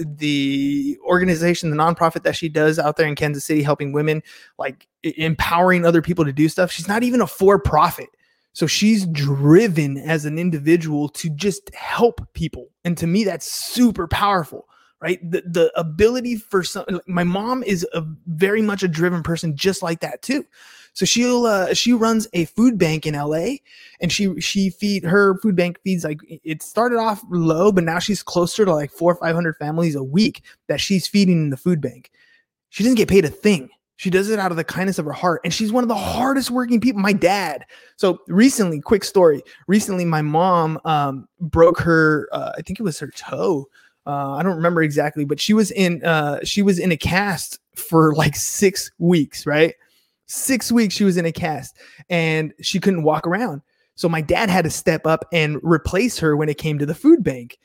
the 0.06 0.98
organization, 1.06 1.70
the 1.70 1.78
nonprofit 1.78 2.24
that 2.24 2.36
she 2.36 2.50
does 2.50 2.80
out 2.80 2.98
there 2.98 3.08
in 3.08 3.16
Kansas 3.16 3.46
City, 3.46 3.64
helping 3.64 3.92
women, 3.92 4.22
like 4.58 4.88
empowering 5.04 5.86
other 5.86 6.02
people 6.02 6.26
to 6.26 6.34
do 6.34 6.50
stuff. 6.50 6.72
She's 6.72 6.88
not 6.88 7.04
even 7.04 7.22
a 7.22 7.28
for 7.28 7.60
profit. 7.60 8.10
So 8.54 8.66
she's 8.66 9.06
driven 9.06 9.98
as 9.98 10.26
an 10.26 10.40
individual 10.40 11.10
to 11.10 11.30
just 11.30 11.74
help 11.76 12.22
people. 12.34 12.70
And 12.84 12.98
to 12.98 13.06
me, 13.06 13.24
that's 13.24 13.52
super 13.52 14.08
powerful, 14.08 14.68
right? 15.00 15.20
The, 15.30 15.44
the 15.46 15.72
ability 15.80 16.38
for 16.38 16.64
some, 16.64 16.86
my 17.06 17.24
mom 17.24 17.62
is 17.62 17.86
a 17.94 18.04
very 18.26 18.64
much 18.64 18.82
a 18.82 18.88
driven 18.88 19.22
person, 19.22 19.56
just 19.56 19.84
like 19.84 20.00
that, 20.00 20.24
too. 20.24 20.44
So 20.98 21.06
she'll 21.06 21.46
uh, 21.46 21.76
she 21.76 21.94
runs 21.94 22.28
a 22.34 22.46
food 22.46 22.80
bank 22.80 23.06
in 23.06 23.14
LA, 23.14 23.58
and 24.02 24.12
she 24.12 24.42
she 24.42 24.72
feed 24.72 25.04
her 25.04 25.38
food 25.42 25.56
bank 25.56 25.80
feeds 25.84 26.04
like 26.04 26.18
it 26.28 26.64
started 26.64 26.98
off 26.98 27.24
low, 27.30 27.72
but 27.72 27.84
now 27.84 28.00
she's 28.00 28.24
closer 28.24 28.66
to 28.66 28.74
like 28.74 28.90
four 28.90 29.12
or 29.12 29.16
five 29.16 29.36
hundred 29.36 29.58
families 29.58 29.94
a 29.94 30.02
week 30.02 30.42
that 30.66 30.82
she's 30.82 31.08
feeding 31.08 31.36
in 31.36 31.50
the 31.52 31.56
food 31.56 31.82
bank. 31.82 32.10
She 32.70 32.82
doesn't 32.82 32.96
get 32.96 33.08
paid 33.08 33.26
a 33.26 33.30
thing. 33.30 33.70
She 33.98 34.10
does 34.10 34.32
it 34.32 34.40
out 34.40 34.50
of 34.50 34.58
the 34.58 34.64
kindness 34.64 34.98
of 34.98 35.06
her 35.06 35.12
heart. 35.12 35.42
And 35.44 35.54
she's 35.54 35.72
one 35.72 35.84
of 35.84 35.88
the 35.88 35.94
hardest 35.94 36.50
working 36.50 36.82
people. 36.82 37.00
My 37.00 37.14
dad. 37.14 37.66
So 37.98 38.22
recently, 38.28 38.82
quick 38.82 39.04
story. 39.04 39.44
Recently, 39.68 40.04
my 40.04 40.24
mom 40.24 40.80
um, 40.84 41.28
broke 41.40 41.80
her, 41.80 42.28
uh, 42.32 42.54
I 42.58 42.64
think 42.64 42.80
it 42.80 42.84
was 42.84 42.98
her 42.98 43.12
toe. 43.12 43.68
Uh, 44.08 44.32
I 44.32 44.42
don't 44.42 44.56
remember 44.56 44.82
exactly, 44.82 45.26
but 45.26 45.40
she 45.40 45.54
was 45.54 45.70
in 45.70 46.04
uh, 46.04 46.40
she 46.44 46.64
was 46.64 46.80
in 46.80 46.92
a 46.92 46.98
cast 46.98 47.60
for 47.76 48.16
like 48.16 48.36
six 48.36 48.90
weeks, 48.98 49.46
right? 49.46 49.76
Six 50.28 50.72
weeks 50.72 50.94
she 50.94 51.04
was 51.04 51.18
in 51.18 51.26
a 51.26 51.32
cast 51.32 51.78
and 52.10 52.54
she 52.62 52.80
couldn't 52.80 53.04
walk 53.04 53.26
around. 53.26 53.62
So 53.96 54.08
my 54.08 54.22
dad 54.22 54.50
had 54.50 54.66
to 54.66 54.70
step 54.70 55.08
up 55.08 55.26
and 55.34 55.58
replace 55.64 56.20
her 56.20 56.38
when 56.38 56.50
it 56.50 56.58
came 56.58 56.78
to 56.80 56.86
the 56.86 56.96
food 56.96 57.24
bank. 57.24 57.58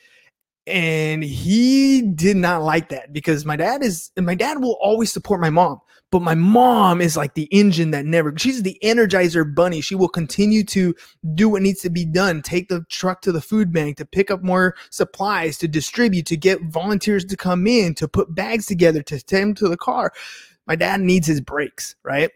And 0.66 1.24
he 1.24 2.02
did 2.02 2.36
not 2.36 2.62
like 2.62 2.88
that 2.90 3.12
because 3.12 3.44
my 3.44 3.56
dad 3.56 3.82
is, 3.82 4.12
my 4.16 4.36
dad 4.36 4.62
will 4.62 4.78
always 4.80 5.12
support 5.12 5.40
my 5.40 5.50
mom, 5.50 5.80
but 6.12 6.22
my 6.22 6.36
mom 6.36 7.00
is 7.00 7.16
like 7.16 7.34
the 7.34 7.48
engine 7.50 7.90
that 7.90 8.06
never, 8.06 8.32
she's 8.38 8.62
the 8.62 8.78
energizer 8.82 9.52
bunny. 9.52 9.80
She 9.80 9.96
will 9.96 10.08
continue 10.08 10.62
to 10.66 10.94
do 11.34 11.48
what 11.48 11.62
needs 11.62 11.80
to 11.80 11.90
be 11.90 12.04
done, 12.04 12.42
take 12.42 12.68
the 12.68 12.86
truck 12.88 13.22
to 13.22 13.32
the 13.32 13.40
food 13.40 13.72
bank, 13.72 13.96
to 13.96 14.06
pick 14.06 14.30
up 14.30 14.44
more 14.44 14.76
supplies, 14.90 15.58
to 15.58 15.68
distribute, 15.68 16.26
to 16.26 16.36
get 16.36 16.62
volunteers 16.62 17.24
to 17.24 17.36
come 17.36 17.66
in, 17.66 17.94
to 17.96 18.06
put 18.06 18.32
bags 18.32 18.66
together, 18.66 19.02
to 19.02 19.18
them 19.26 19.54
to 19.54 19.68
the 19.68 19.76
car. 19.76 20.12
My 20.68 20.76
dad 20.76 21.00
needs 21.00 21.26
his 21.26 21.40
breaks, 21.40 21.96
right? 22.04 22.30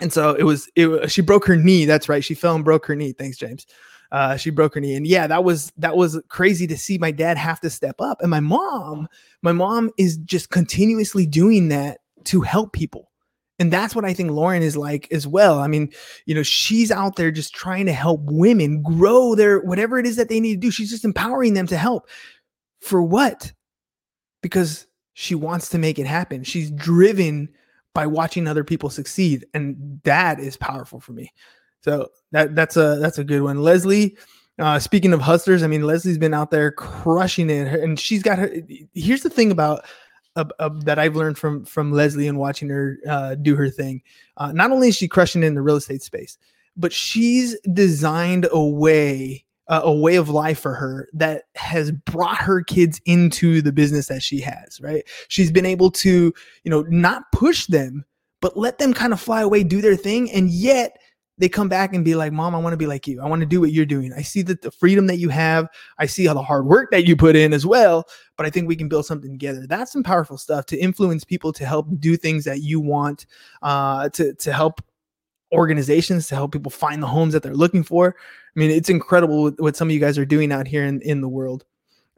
And 0.00 0.12
so 0.12 0.34
it 0.34 0.44
was, 0.44 0.70
it, 0.76 1.10
she 1.10 1.20
broke 1.22 1.46
her 1.46 1.56
knee. 1.56 1.84
That's 1.84 2.08
right. 2.08 2.24
She 2.24 2.34
fell 2.34 2.54
and 2.54 2.64
broke 2.64 2.86
her 2.86 2.96
knee. 2.96 3.12
Thanks, 3.12 3.36
James. 3.36 3.66
Uh, 4.12 4.36
she 4.36 4.50
broke 4.50 4.74
her 4.74 4.80
knee. 4.80 4.94
And 4.96 5.06
yeah, 5.06 5.26
that 5.26 5.44
was, 5.44 5.72
that 5.76 5.96
was 5.96 6.20
crazy 6.28 6.66
to 6.66 6.76
see 6.76 6.98
my 6.98 7.10
dad 7.10 7.36
have 7.36 7.60
to 7.60 7.70
step 7.70 8.00
up. 8.00 8.20
And 8.20 8.30
my 8.30 8.40
mom, 8.40 9.08
my 9.42 9.52
mom 9.52 9.90
is 9.98 10.16
just 10.18 10.50
continuously 10.50 11.26
doing 11.26 11.68
that 11.68 11.98
to 12.24 12.40
help 12.40 12.72
people. 12.72 13.10
And 13.60 13.70
that's 13.70 13.94
what 13.94 14.06
I 14.06 14.14
think 14.14 14.30
Lauren 14.30 14.62
is 14.62 14.76
like 14.76 15.06
as 15.12 15.26
well. 15.26 15.58
I 15.58 15.66
mean, 15.66 15.92
you 16.24 16.34
know, 16.34 16.42
she's 16.42 16.90
out 16.90 17.16
there 17.16 17.30
just 17.30 17.54
trying 17.54 17.84
to 17.86 17.92
help 17.92 18.22
women 18.24 18.82
grow 18.82 19.34
their 19.34 19.60
whatever 19.60 19.98
it 19.98 20.06
is 20.06 20.16
that 20.16 20.30
they 20.30 20.40
need 20.40 20.54
to 20.54 20.60
do. 20.60 20.70
She's 20.70 20.90
just 20.90 21.04
empowering 21.04 21.52
them 21.52 21.66
to 21.66 21.76
help. 21.76 22.08
For 22.80 23.02
what? 23.02 23.52
Because 24.42 24.86
she 25.12 25.34
wants 25.34 25.68
to 25.68 25.78
make 25.78 25.98
it 25.98 26.06
happen. 26.06 26.42
She's 26.42 26.70
driven 26.70 27.50
by 27.94 28.06
watching 28.06 28.46
other 28.46 28.64
people 28.64 28.90
succeed 28.90 29.46
and 29.54 30.00
that 30.04 30.40
is 30.40 30.56
powerful 30.56 31.00
for 31.00 31.12
me. 31.12 31.32
So 31.82 32.10
that 32.32 32.54
that's 32.54 32.76
a 32.76 32.96
that's 33.00 33.18
a 33.18 33.24
good 33.24 33.42
one. 33.42 33.62
Leslie 33.62 34.16
uh, 34.60 34.78
speaking 34.78 35.12
of 35.12 35.20
hustlers 35.20 35.62
i 35.62 35.66
mean 35.66 35.82
leslie's 35.82 36.18
been 36.18 36.34
out 36.34 36.50
there 36.50 36.70
crushing 36.70 37.50
it 37.50 37.80
and 37.80 37.98
she's 37.98 38.22
got 38.22 38.38
her 38.38 38.52
here's 38.92 39.22
the 39.22 39.30
thing 39.30 39.50
about 39.50 39.84
uh, 40.36 40.44
uh, 40.58 40.70
that 40.84 40.98
i've 40.98 41.16
learned 41.16 41.38
from 41.38 41.64
from 41.64 41.92
leslie 41.92 42.28
and 42.28 42.38
watching 42.38 42.68
her 42.68 42.98
uh, 43.08 43.34
do 43.34 43.56
her 43.56 43.68
thing. 43.68 44.02
Uh, 44.36 44.52
not 44.52 44.70
only 44.70 44.88
is 44.88 44.96
she 44.96 45.08
crushing 45.08 45.42
it 45.42 45.46
in 45.46 45.54
the 45.54 45.62
real 45.62 45.76
estate 45.76 46.02
space 46.02 46.38
but 46.76 46.92
she's 46.92 47.58
designed 47.72 48.46
a 48.52 48.64
way 48.64 49.44
uh, 49.70 49.80
a 49.84 49.92
way 49.92 50.16
of 50.16 50.28
life 50.28 50.58
for 50.58 50.74
her 50.74 51.08
that 51.12 51.44
has 51.54 51.92
brought 51.92 52.36
her 52.36 52.62
kids 52.62 53.00
into 53.06 53.62
the 53.62 53.72
business 53.72 54.08
that 54.08 54.22
she 54.22 54.40
has, 54.40 54.80
right? 54.80 55.04
She's 55.28 55.52
been 55.52 55.64
able 55.64 55.92
to, 55.92 56.34
you 56.64 56.70
know, 56.70 56.82
not 56.88 57.22
push 57.32 57.66
them, 57.66 58.04
but 58.42 58.56
let 58.56 58.78
them 58.78 58.92
kind 58.92 59.12
of 59.12 59.20
fly 59.20 59.42
away, 59.42 59.62
do 59.62 59.80
their 59.80 59.94
thing. 59.94 60.28
And 60.32 60.50
yet 60.50 60.98
they 61.38 61.48
come 61.48 61.68
back 61.68 61.94
and 61.94 62.04
be 62.04 62.16
like, 62.16 62.32
Mom, 62.32 62.54
I 62.54 62.58
want 62.58 62.72
to 62.72 62.78
be 62.78 62.88
like 62.88 63.06
you. 63.06 63.22
I 63.22 63.28
want 63.28 63.40
to 63.40 63.46
do 63.46 63.60
what 63.60 63.70
you're 63.70 63.86
doing. 63.86 64.12
I 64.12 64.22
see 64.22 64.42
that 64.42 64.60
the 64.62 64.72
freedom 64.72 65.06
that 65.06 65.18
you 65.18 65.28
have. 65.28 65.68
I 65.98 66.06
see 66.06 66.26
all 66.26 66.34
the 66.34 66.42
hard 66.42 66.66
work 66.66 66.90
that 66.90 67.06
you 67.06 67.14
put 67.16 67.36
in 67.36 67.52
as 67.52 67.64
well. 67.64 68.08
But 68.36 68.46
I 68.46 68.50
think 68.50 68.66
we 68.66 68.76
can 68.76 68.88
build 68.88 69.06
something 69.06 69.30
together. 69.30 69.66
That's 69.68 69.92
some 69.92 70.02
powerful 70.02 70.36
stuff 70.36 70.66
to 70.66 70.78
influence 70.78 71.24
people 71.24 71.52
to 71.52 71.64
help 71.64 71.86
do 72.00 72.16
things 72.16 72.44
that 72.44 72.60
you 72.62 72.80
want, 72.80 73.24
uh, 73.62 74.08
to, 74.10 74.34
to 74.34 74.52
help 74.52 74.82
organizations 75.52 76.28
to 76.28 76.34
help 76.34 76.52
people 76.52 76.70
find 76.70 77.02
the 77.02 77.06
homes 77.06 77.32
that 77.32 77.42
they're 77.42 77.54
looking 77.54 77.82
for. 77.82 78.16
I 78.56 78.58
mean, 78.58 78.70
it's 78.70 78.88
incredible 78.88 79.50
what 79.58 79.76
some 79.76 79.88
of 79.88 79.94
you 79.94 80.00
guys 80.00 80.18
are 80.18 80.24
doing 80.24 80.52
out 80.52 80.66
here 80.66 80.84
in, 80.84 81.00
in 81.02 81.20
the 81.20 81.28
world. 81.28 81.64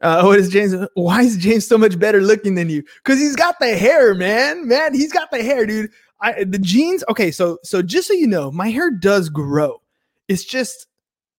Uh, 0.01 0.23
what 0.23 0.37
is 0.37 0.49
James? 0.49 0.75
Why 0.95 1.21
is 1.21 1.37
James 1.37 1.65
so 1.65 1.77
much 1.77 1.97
better 1.97 2.21
looking 2.21 2.55
than 2.55 2.69
you? 2.69 2.83
Because 3.03 3.19
he's 3.19 3.37
got 3.37 3.55
the 3.59 3.75
hair, 3.77 4.13
man. 4.13 4.67
Man, 4.67 4.93
he's 4.93 5.13
got 5.13 5.31
the 5.31 5.41
hair, 5.41 5.65
dude. 5.65 5.91
I, 6.19 6.43
the 6.43 6.59
jeans. 6.59 7.03
Okay, 7.09 7.31
so 7.31 7.57
so 7.63 7.81
just 7.81 8.07
so 8.07 8.13
you 8.13 8.27
know, 8.27 8.51
my 8.51 8.69
hair 8.69 8.91
does 8.91 9.29
grow. 9.29 9.81
It's 10.27 10.43
just 10.43 10.87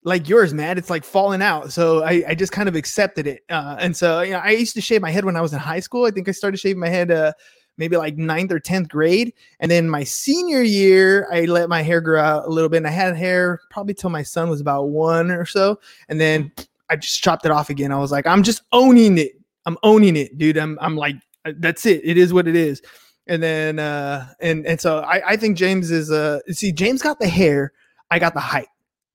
like 0.02 0.28
yours, 0.28 0.54
man. 0.54 0.78
It's 0.78 0.90
like 0.90 1.04
falling 1.04 1.42
out. 1.42 1.72
So 1.72 2.04
I, 2.04 2.22
I 2.28 2.34
just 2.34 2.52
kind 2.52 2.68
of 2.68 2.76
accepted 2.76 3.26
it. 3.26 3.42
Uh, 3.50 3.76
and 3.78 3.94
so 3.94 4.22
you 4.22 4.32
know, 4.32 4.38
I 4.38 4.50
used 4.50 4.74
to 4.74 4.80
shave 4.80 5.02
my 5.02 5.10
head 5.10 5.24
when 5.24 5.36
I 5.36 5.42
was 5.42 5.52
in 5.52 5.58
high 5.58 5.80
school. 5.80 6.06
I 6.06 6.10
think 6.10 6.28
I 6.28 6.32
started 6.32 6.58
shaving 6.58 6.80
my 6.80 6.88
head 6.88 7.10
uh, 7.10 7.32
maybe 7.76 7.96
like 7.96 8.16
ninth 8.16 8.52
or 8.52 8.60
tenth 8.60 8.88
grade. 8.88 9.32
And 9.60 9.70
then 9.70 9.88
my 9.88 10.04
senior 10.04 10.62
year, 10.62 11.28
I 11.32 11.44
let 11.46 11.68
my 11.68 11.82
hair 11.82 12.00
grow 12.00 12.20
out 12.20 12.46
a 12.46 12.50
little 12.50 12.68
bit. 12.68 12.78
And 12.78 12.86
I 12.86 12.90
had 12.90 13.16
hair 13.16 13.60
probably 13.70 13.94
till 13.94 14.10
my 14.10 14.22
son 14.22 14.48
was 14.48 14.60
about 14.60 14.88
one 14.88 15.30
or 15.30 15.46
so. 15.46 15.78
And 16.08 16.20
then 16.20 16.52
I 16.90 16.96
just 16.96 17.22
chopped 17.22 17.44
it 17.44 17.50
off 17.50 17.70
again. 17.70 17.92
I 17.92 17.98
was 17.98 18.12
like, 18.12 18.26
I'm 18.26 18.42
just 18.42 18.62
owning 18.72 19.18
it. 19.18 19.32
I'm 19.66 19.78
owning 19.82 20.16
it, 20.16 20.36
dude. 20.38 20.58
I'm 20.58 20.78
I'm 20.80 20.96
like, 20.96 21.16
uh, 21.44 21.52
that's 21.58 21.86
it. 21.86 22.02
It 22.04 22.18
is 22.18 22.32
what 22.32 22.46
it 22.46 22.56
is. 22.56 22.82
And 23.26 23.42
then 23.42 23.78
uh 23.78 24.28
and 24.40 24.66
and 24.66 24.80
so 24.80 24.98
I, 25.00 25.30
I 25.30 25.36
think 25.36 25.56
James 25.56 25.90
is 25.90 26.10
uh 26.10 26.40
see 26.50 26.72
James 26.72 27.02
got 27.02 27.18
the 27.18 27.28
hair, 27.28 27.72
I 28.10 28.18
got 28.18 28.34
the 28.34 28.40
height. 28.40 28.68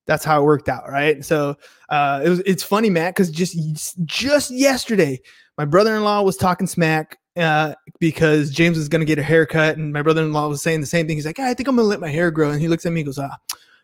That's 0.08 0.26
how 0.26 0.42
it 0.42 0.46
worked 0.46 0.68
out, 0.68 0.90
right? 0.90 1.24
So 1.24 1.56
uh 1.90 2.22
it 2.26 2.30
was 2.30 2.40
it's 2.40 2.64
funny, 2.64 2.90
Matt, 2.90 3.14
because 3.14 3.30
just 3.30 4.04
just 4.06 4.50
yesterday, 4.50 5.22
my 5.58 5.66
brother-in-law 5.66 6.24
was 6.24 6.38
talking 6.38 6.66
smack 6.66 7.20
uh, 7.38 7.74
because 8.00 8.52
James 8.52 8.78
was 8.78 8.90
gonna 8.90 9.06
get 9.06 9.20
a 9.20 9.24
haircut, 9.24 9.78
and 9.78 9.94
my 9.94 10.02
brother-in-law 10.02 10.48
was 10.48 10.62
saying 10.62 10.82
the 10.82 10.88
same 10.88 11.08
thing. 11.08 11.18
He's 11.18 11.26
like, 11.26 11.40
I 11.40 11.54
think 11.54 11.68
I'm 11.68 11.76
gonna 11.76 11.88
let 11.88 12.00
my 12.00 12.10
hair 12.10 12.32
grow, 12.32 12.52
and 12.52 12.62
he 12.62 12.68
looks 12.68 12.86
at 12.86 12.92
me, 12.92 13.02
and 13.02 13.08
goes, 13.08 13.20
Ah, 13.20 13.38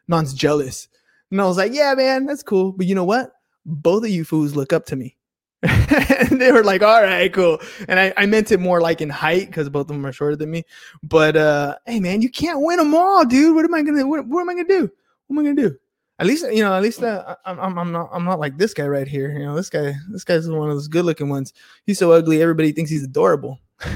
Non's 0.08 0.34
jealous, 0.34 0.88
and 1.32 1.42
I 1.42 1.46
was 1.46 1.58
like, 1.58 1.74
Yeah, 1.74 1.94
man, 1.96 2.26
that's 2.26 2.44
cool, 2.44 2.72
but 2.72 2.86
you 2.86 2.96
know 2.96 3.04
what? 3.04 3.32
Both 3.66 4.04
of 4.04 4.10
you 4.10 4.24
fools 4.24 4.56
look 4.56 4.74
up 4.74 4.86
to 4.88 4.96
me. 4.96 5.18
and 5.66 6.40
they 6.40 6.52
were 6.52 6.64
like, 6.64 6.84
all 6.84 7.02
right, 7.02 7.34
cool. 7.34 7.60
And 7.88 8.00
I, 8.00 8.14
I 8.18 8.26
meant 8.28 8.52
it 8.52 8.60
more 8.60 8.82
like 8.82 9.02
in 9.02 9.10
height 9.10 9.48
because 9.48 9.68
both 9.70 9.90
of 9.90 9.96
them 9.96 10.06
are 10.06 10.12
shorter 10.12 10.36
than 10.36 10.52
me. 10.52 10.64
But 11.02 11.36
uh, 11.36 11.78
hey, 11.88 12.00
man, 12.00 12.22
you 12.22 12.30
can't 12.30 12.62
win 12.62 12.78
them 12.78 12.94
all, 12.94 13.26
dude. 13.26 13.56
What 13.56 13.66
am 13.66 13.74
I 13.74 13.82
gonna 13.82 14.06
what, 14.06 14.28
what 14.28 14.42
am 14.42 14.50
I 14.50 14.54
gonna 14.54 14.68
do? 14.68 14.92
What 15.28 15.40
am 15.40 15.40
I 15.40 15.50
gonna 15.50 15.70
do? 15.70 15.78
At 16.18 16.28
least 16.28 16.46
you 16.52 16.64
know, 16.64 16.74
at 16.74 16.82
least 16.82 17.04
uh, 17.04 17.36
I'm, 17.46 17.78
I'm 17.78 17.92
not 17.92 18.10
I'm 18.14 18.24
not 18.24 18.40
like 18.40 18.58
this 18.58 18.74
guy 18.74 18.88
right 18.88 19.08
here. 19.08 19.32
You 19.32 19.46
know, 19.46 19.56
this 19.56 19.70
guy 19.70 19.94
this 20.12 20.24
guy's 20.24 20.48
one 20.48 20.70
of 20.70 20.76
those 20.76 20.88
good 20.88 21.06
looking 21.06 21.30
ones. 21.30 21.54
He's 21.86 22.00
so 22.00 22.12
ugly, 22.12 22.42
everybody 22.42 22.72
thinks 22.72 22.90
he's 22.90 23.04
adorable. 23.04 23.60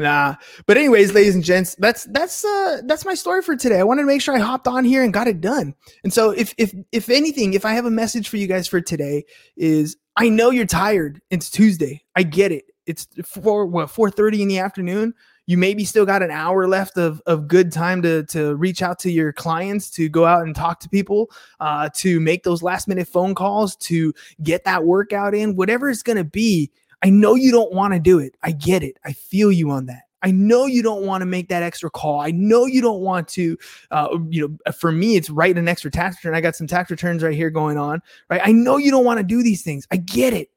Nah, 0.00 0.36
but 0.66 0.78
anyways, 0.78 1.12
ladies 1.12 1.34
and 1.34 1.44
gents, 1.44 1.74
that's 1.74 2.04
that's 2.04 2.42
uh 2.42 2.80
that's 2.86 3.04
my 3.04 3.12
story 3.12 3.42
for 3.42 3.54
today. 3.54 3.78
I 3.78 3.82
wanted 3.82 4.02
to 4.02 4.06
make 4.06 4.22
sure 4.22 4.34
I 4.34 4.38
hopped 4.38 4.66
on 4.66 4.84
here 4.84 5.02
and 5.02 5.12
got 5.12 5.28
it 5.28 5.42
done. 5.42 5.74
And 6.02 6.12
so 6.12 6.30
if 6.30 6.54
if 6.56 6.74
if 6.90 7.10
anything, 7.10 7.52
if 7.52 7.66
I 7.66 7.72
have 7.74 7.84
a 7.84 7.90
message 7.90 8.28
for 8.30 8.38
you 8.38 8.46
guys 8.46 8.66
for 8.66 8.80
today 8.80 9.24
is 9.58 9.98
I 10.16 10.30
know 10.30 10.50
you're 10.50 10.64
tired. 10.64 11.20
It's 11.28 11.50
Tuesday. 11.50 12.02
I 12.16 12.22
get 12.22 12.50
it. 12.50 12.64
It's 12.86 13.06
four 13.24 13.66
what 13.66 13.88
4:30 13.88 14.40
in 14.40 14.48
the 14.48 14.58
afternoon. 14.58 15.12
You 15.50 15.58
maybe 15.58 15.84
still 15.84 16.06
got 16.06 16.22
an 16.22 16.30
hour 16.30 16.68
left 16.68 16.96
of, 16.96 17.20
of 17.26 17.48
good 17.48 17.72
time 17.72 18.02
to, 18.02 18.24
to 18.26 18.54
reach 18.54 18.82
out 18.82 18.98
to 19.00 19.10
your 19.10 19.32
clients, 19.32 19.90
to 19.92 20.08
go 20.08 20.24
out 20.24 20.44
and 20.44 20.54
talk 20.54 20.78
to 20.80 20.88
people, 20.88 21.30
uh, 21.58 21.88
to 21.96 22.20
make 22.20 22.44
those 22.44 22.62
last 22.62 22.86
minute 22.86 23.08
phone 23.08 23.34
calls, 23.34 23.74
to 23.76 24.14
get 24.42 24.64
that 24.64 24.84
workout 24.84 25.34
in, 25.34 25.56
whatever 25.56 25.90
it's 25.90 26.02
going 26.02 26.18
to 26.18 26.24
be 26.24 26.70
I 27.02 27.10
know 27.10 27.34
you 27.34 27.50
don't 27.50 27.72
want 27.72 27.94
to 27.94 28.00
do 28.00 28.18
it. 28.18 28.36
I 28.42 28.52
get 28.52 28.82
it. 28.82 28.98
I 29.04 29.12
feel 29.12 29.50
you 29.50 29.70
on 29.70 29.86
that. 29.86 30.02
I 30.22 30.32
know 30.32 30.66
you 30.66 30.82
don't 30.82 31.06
want 31.06 31.22
to 31.22 31.26
make 31.26 31.48
that 31.48 31.62
extra 31.62 31.88
call. 31.88 32.20
I 32.20 32.30
know 32.30 32.66
you 32.66 32.82
don't 32.82 33.00
want 33.00 33.26
to, 33.28 33.56
uh, 33.90 34.18
you 34.28 34.46
know, 34.46 34.58
uh, 34.66 34.72
for 34.72 34.92
me, 34.92 35.16
it's 35.16 35.30
write 35.30 35.56
an 35.56 35.66
extra 35.66 35.90
tax 35.90 36.16
return. 36.16 36.34
I 36.34 36.42
got 36.42 36.56
some 36.56 36.66
tax 36.66 36.90
returns 36.90 37.22
right 37.22 37.34
here 37.34 37.48
going 37.48 37.78
on, 37.78 38.02
right? 38.28 38.42
I 38.44 38.52
know 38.52 38.76
you 38.76 38.90
don't 38.90 39.06
want 39.06 39.16
to 39.16 39.24
do 39.24 39.42
these 39.42 39.62
things. 39.62 39.86
I 39.90 39.96
get 39.96 40.34
it. 40.34 40.50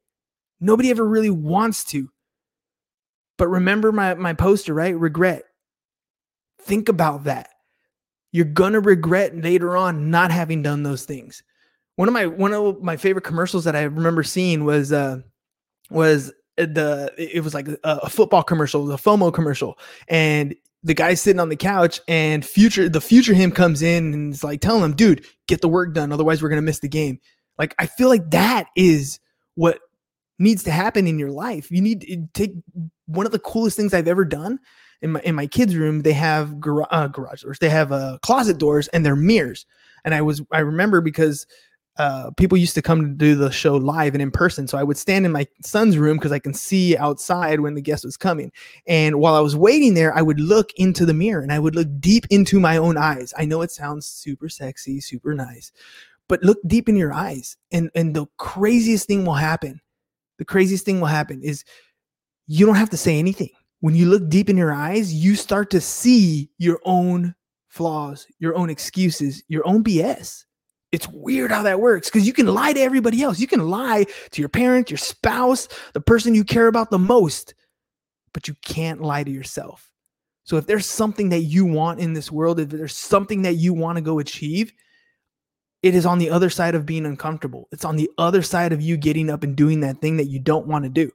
Nobody 0.60 0.90
ever 0.90 1.08
really 1.08 1.30
wants 1.30 1.86
to. 1.86 2.10
But 3.38 3.48
remember 3.48 3.92
my, 3.92 4.14
my 4.14 4.34
poster, 4.34 4.74
right? 4.74 4.98
Regret. 4.98 5.44
Think 6.62 6.90
about 6.90 7.26
that. 7.26 7.50
You're 8.32 8.46
to 8.74 8.80
regret 8.80 9.36
later 9.36 9.78
on 9.78 10.10
not 10.10 10.32
having 10.32 10.64
done 10.64 10.84
those 10.84 11.06
things. 11.06 11.44
One 11.96 12.08
of 12.08 12.14
my, 12.14 12.26
one 12.26 12.54
of 12.54 12.82
my 12.82 12.98
favorite 12.98 13.26
commercials 13.26 13.66
that 13.66 13.76
I 13.76 13.84
remember 13.84 14.24
seeing 14.24 14.66
was, 14.66 14.92
uh, 14.92 15.20
was 15.90 16.32
uh, 16.58 16.66
the 16.66 17.14
it 17.18 17.44
was 17.44 17.54
like 17.54 17.68
a, 17.68 17.78
a 17.84 18.10
football 18.10 18.44
commercial, 18.44 18.92
a 18.92 18.98
FOMO 18.98 19.34
commercial, 19.34 19.78
and 20.08 20.56
the 20.84 20.94
guy's 20.94 21.22
sitting 21.22 21.40
on 21.40 21.50
the 21.50 21.56
couch 21.56 22.00
and 22.08 22.46
future 22.46 22.90
the 22.90 23.02
future 23.02 23.34
him 23.34 23.52
comes 23.52 23.82
in 23.82 24.14
and 24.14 24.34
it's 24.34 24.44
like 24.44 24.62
telling 24.62 24.84
him, 24.84 24.96
dude, 24.96 25.26
get 25.48 25.62
the 25.62 25.70
work 25.70 25.94
done, 25.94 26.12
otherwise 26.12 26.44
we're 26.44 26.50
gonna 26.50 26.62
miss 26.62 26.80
the 26.80 26.88
game. 26.88 27.20
Like 27.58 27.74
I 27.80 27.88
feel 27.88 28.10
like 28.10 28.30
that 28.32 28.68
is 28.76 29.20
what 29.56 29.80
needs 30.44 30.64
to 30.64 30.72
happen 30.72 31.08
in 31.08 31.18
your 31.18 31.32
life. 31.32 31.72
You 31.72 31.82
need 31.82 32.02
to 32.02 32.28
take 32.34 32.54
one 33.08 33.26
of 33.26 33.32
the 33.32 33.40
coolest 33.40 33.78
things 33.78 33.94
I've 33.94 34.08
ever 34.08 34.26
done 34.26 34.60
in 35.02 35.12
my 35.14 35.22
in 35.22 35.36
my 35.36 35.48
kids' 35.48 35.76
room. 35.76 36.02
They 36.02 36.14
have 36.14 36.60
gar- 36.60 36.88
uh, 36.92 37.08
garage 37.08 37.44
doors, 37.44 37.60
they 37.60 37.70
have 37.70 37.92
uh, 37.92 38.18
closet 38.22 38.58
doors, 38.58 38.88
and 38.90 39.06
they're 39.06 39.16
mirrors. 39.16 39.66
And 40.06 40.14
I 40.14 40.22
was 40.22 40.42
I 40.52 40.60
remember 40.60 41.02
because 41.02 41.48
uh, 41.98 42.32
people 42.38 42.58
used 42.58 42.74
to 42.74 42.82
come 42.82 43.02
to 43.02 43.14
do 43.14 43.36
the 43.36 43.52
show 43.52 43.76
live 43.76 44.16
and 44.16 44.22
in 44.22 44.32
person. 44.32 44.68
So 44.68 44.78
I 44.78 44.84
would 44.84 44.98
stand 44.98 45.26
in 45.26 45.32
my 45.32 45.46
son's 45.64 45.98
room 45.98 46.18
because 46.18 46.32
I 46.32 46.40
can 46.40 46.54
see 46.54 46.98
outside 46.98 47.60
when 47.60 47.76
the 47.76 47.82
guest 47.82 48.04
was 48.04 48.18
coming. 48.18 48.52
And 48.88 49.20
while 49.20 49.36
I 49.36 49.40
was 49.42 49.56
waiting 49.56 49.94
there, 49.94 50.16
I 50.16 50.22
would 50.22 50.40
look 50.40 50.72
into 50.76 51.06
the 51.06 51.14
mirror 51.14 51.42
and 51.42 51.54
I 51.54 51.60
would 51.60 51.76
look 51.76 51.88
deep 52.00 52.26
into 52.32 52.60
my 52.60 52.78
own 52.78 52.98
eyes. 52.98 53.34
I 53.38 53.46
know 53.46 53.62
it 53.62 53.72
sounds 53.72 54.08
super 54.08 54.50
sexy, 54.50 55.02
super 55.02 55.36
nice, 55.36 55.72
but 56.28 56.42
look 56.44 56.58
deep 56.66 56.90
in 56.90 56.96
your 56.96 57.14
eyes. 57.14 57.58
And 57.72 57.92
and 57.94 58.16
the 58.16 58.26
craziest 58.38 59.08
thing 59.08 59.26
will 59.26 59.34
happen. 59.34 59.80
The 60.38 60.46
craziest 60.46 60.86
thing 60.86 61.00
will 61.00 61.08
happen 61.08 61.42
is 61.42 61.64
you 62.48 62.66
don't 62.66 62.76
have 62.76 62.90
to 62.92 62.98
say 62.98 63.20
anything. 63.20 63.50
When 63.82 63.96
you 63.96 64.08
look 64.08 64.30
deep 64.30 64.50
in 64.50 64.58
your 64.58 64.74
eyes, 64.74 65.14
you 65.14 65.36
start 65.36 65.70
to 65.72 65.82
see 65.82 66.50
your 66.58 66.80
own 66.86 67.36
flaws, 67.68 68.28
your 68.40 68.56
own 68.56 68.70
excuses, 68.70 69.44
your 69.48 69.68
own 69.68 69.84
BS 69.84 70.46
it's 70.94 71.10
weird 71.10 71.52
how 71.52 71.64
that 71.64 71.82
works 71.82 72.08
because 72.08 72.28
you 72.28 72.34
can 72.34 72.46
lie 72.46 72.72
to 72.72 72.80
everybody 72.80 73.24
else. 73.24 73.40
You 73.40 73.48
can 73.48 73.68
lie 73.68 74.06
to 74.30 74.42
your 74.42 74.48
parent, 74.48 74.92
your 74.92 75.00
spouse, 75.00 75.68
the 75.94 76.00
person 76.00 76.36
you 76.36 76.44
care 76.44 76.68
about 76.68 76.92
the 76.92 77.00
most, 77.00 77.56
but 78.32 78.48
you 78.48 78.56
can't 78.62 79.02
lie 79.02 79.24
to 79.24 79.32
yourself. 79.32 79.90
So 80.44 80.58
if 80.58 80.68
there's 80.68 80.86
something 80.86 81.30
that 81.30 81.40
you 81.40 81.66
want 81.66 82.00
in 82.00 82.14
this 82.14 82.32
world, 82.32 82.60
if 82.60 82.70
there's 82.70 82.96
something 82.96 83.42
that 83.42 83.56
you 83.56 83.74
want 83.74 83.96
to 83.96 84.04
go 84.04 84.20
achieve, 84.20 84.72
it 85.84 85.94
is 85.94 86.06
on 86.06 86.18
the 86.18 86.30
other 86.30 86.50
side 86.50 86.76
of 86.76 86.86
being 86.86 87.06
uncomfortable. 87.06 87.68
It's 87.72 87.86
on 87.86 87.98
the 87.98 88.10
other 88.18 88.42
side 88.42 88.72
of 88.72 88.82
you 88.82 88.96
getting 88.96 89.30
up 89.30 89.44
and 89.44 89.56
doing 89.56 89.82
that 89.82 90.00
thing 90.00 90.18
that 90.18 90.28
you 90.28 90.40
don't 90.40 90.66
want 90.66 90.86
to 90.86 90.90
do. 90.90 91.12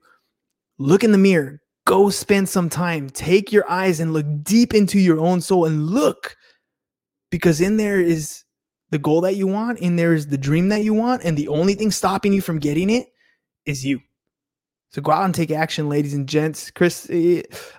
Look 0.78 1.02
in 1.02 1.10
the 1.10 1.18
mirror, 1.18 1.62
go 1.86 2.10
spend 2.10 2.48
some 2.48 2.68
time, 2.68 3.08
take 3.08 3.50
your 3.50 3.68
eyes 3.68 3.98
and 3.98 4.12
look 4.12 4.26
deep 4.42 4.74
into 4.74 5.00
your 5.00 5.18
own 5.18 5.40
soul 5.40 5.64
and 5.64 5.86
look 5.86 6.36
because 7.30 7.60
in 7.62 7.78
there 7.78 7.98
is 8.00 8.44
the 8.90 8.98
goal 8.98 9.22
that 9.22 9.36
you 9.36 9.46
want 9.46 9.78
in 9.80 9.96
there's 9.96 10.26
the 10.26 10.38
dream 10.38 10.68
that 10.68 10.84
you 10.84 10.94
want 10.94 11.22
and 11.24 11.36
the 11.36 11.48
only 11.48 11.74
thing 11.74 11.90
stopping 11.90 12.32
you 12.32 12.40
from 12.40 12.58
getting 12.58 12.88
it 12.88 13.06
is 13.66 13.84
you 13.84 14.00
so 14.90 15.02
go 15.02 15.12
out 15.12 15.24
and 15.24 15.34
take 15.34 15.50
action 15.50 15.88
ladies 15.88 16.14
and 16.14 16.28
gents. 16.28 16.70
Chris 16.70 17.10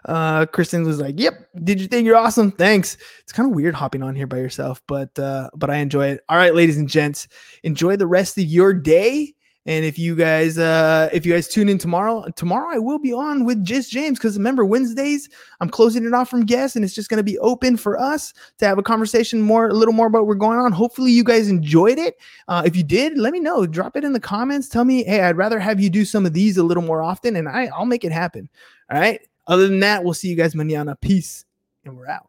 uh 0.06 0.46
kristen 0.48 0.84
was 0.84 1.00
like 1.00 1.20
yep 1.20 1.34
did 1.64 1.82
you 1.82 1.88
think 1.88 2.06
you're 2.06 2.18
awesome? 2.18 2.52
Thanks. 2.52 2.98
It's 3.22 3.32
kind 3.32 3.50
of 3.50 3.56
weird 3.56 3.76
hopping 3.76 4.04
on 4.04 4.16
here 4.16 4.28
by 4.28 4.38
yourself 4.38 4.82
but 4.88 5.18
uh 5.20 5.50
but 5.56 5.70
i 5.70 5.78
enjoy 5.78 6.08
it. 6.08 6.24
All 6.30 6.38
right 6.38 6.54
ladies 6.54 6.78
and 6.78 6.90
gents 6.90 7.28
enjoy 7.64 7.96
the 7.96 8.08
rest 8.08 8.38
of 8.38 8.46
your 8.46 8.74
day 8.74 9.34
and 9.66 9.86
if 9.86 10.00
you 10.00 10.16
guys, 10.16 10.58
uh, 10.58 11.10
if 11.12 11.26
you 11.26 11.34
guys 11.34 11.48
tune 11.48 11.70
in 11.70 11.78
tomorrow, 11.78 12.26
tomorrow 12.36 12.74
I 12.74 12.80
will 12.80 12.98
be 12.98 13.14
on 13.14 13.46
with 13.46 13.64
Just 13.64 13.92
James 13.92 14.18
because 14.18 14.38
remember 14.38 14.66
Wednesdays 14.66 15.30
I'm 15.60 15.70
closing 15.70 16.06
it 16.06 16.14
off 16.14 16.30
from 16.30 16.46
guests 16.46 16.76
and 16.76 16.86
it's 16.86 16.96
just 16.96 17.10
going 17.10 17.18
to 17.18 17.24
be 17.24 17.38
open 17.40 17.78
for 17.78 18.00
us 18.00 18.34
to 18.60 18.66
have 18.66 18.78
a 18.78 18.84
conversation 18.84 19.42
more, 19.42 19.68
a 19.68 19.74
little 19.74 19.94
more 19.94 20.08
about 20.08 20.28
what's 20.28 20.40
going 20.40 20.58
on. 20.58 20.72
Hopefully 20.72 21.12
you 21.12 21.24
guys 21.24 21.50
enjoyed 21.50 21.98
it. 21.98 22.16
Uh, 22.48 22.64
if 22.66 22.76
you 22.76 22.84
did, 22.84 23.18
let 23.18 23.34
me 23.34 23.40
know. 23.40 23.66
Drop 23.66 23.98
it 23.98 24.04
in 24.04 24.14
the 24.14 24.20
comments. 24.20 24.70
Tell 24.70 24.86
me, 24.86 25.04
hey, 25.04 25.22
I'd 25.22 25.38
rather 25.38 25.60
have 25.60 25.80
you 25.80 25.90
do 25.90 26.06
some 26.06 26.26
of 26.26 26.34
these 26.34 26.58
a 26.58 26.64
little 26.64 26.84
more 26.84 27.02
often, 27.02 27.36
and 27.36 27.50
I, 27.50 27.66
I'll 27.68 27.86
make 27.86 28.06
it 28.06 28.12
happen. 28.12 28.50
All 28.92 29.00
right. 29.00 29.20
Other 29.48 29.68
than 29.68 29.80
that, 29.82 30.04
we'll 30.04 30.14
see 30.14 30.30
you 30.30 30.36
guys 30.36 30.54
mañana. 30.54 31.00
Peace, 31.02 31.46
and 31.84 31.98
we're 31.98 32.08
out. 32.08 32.29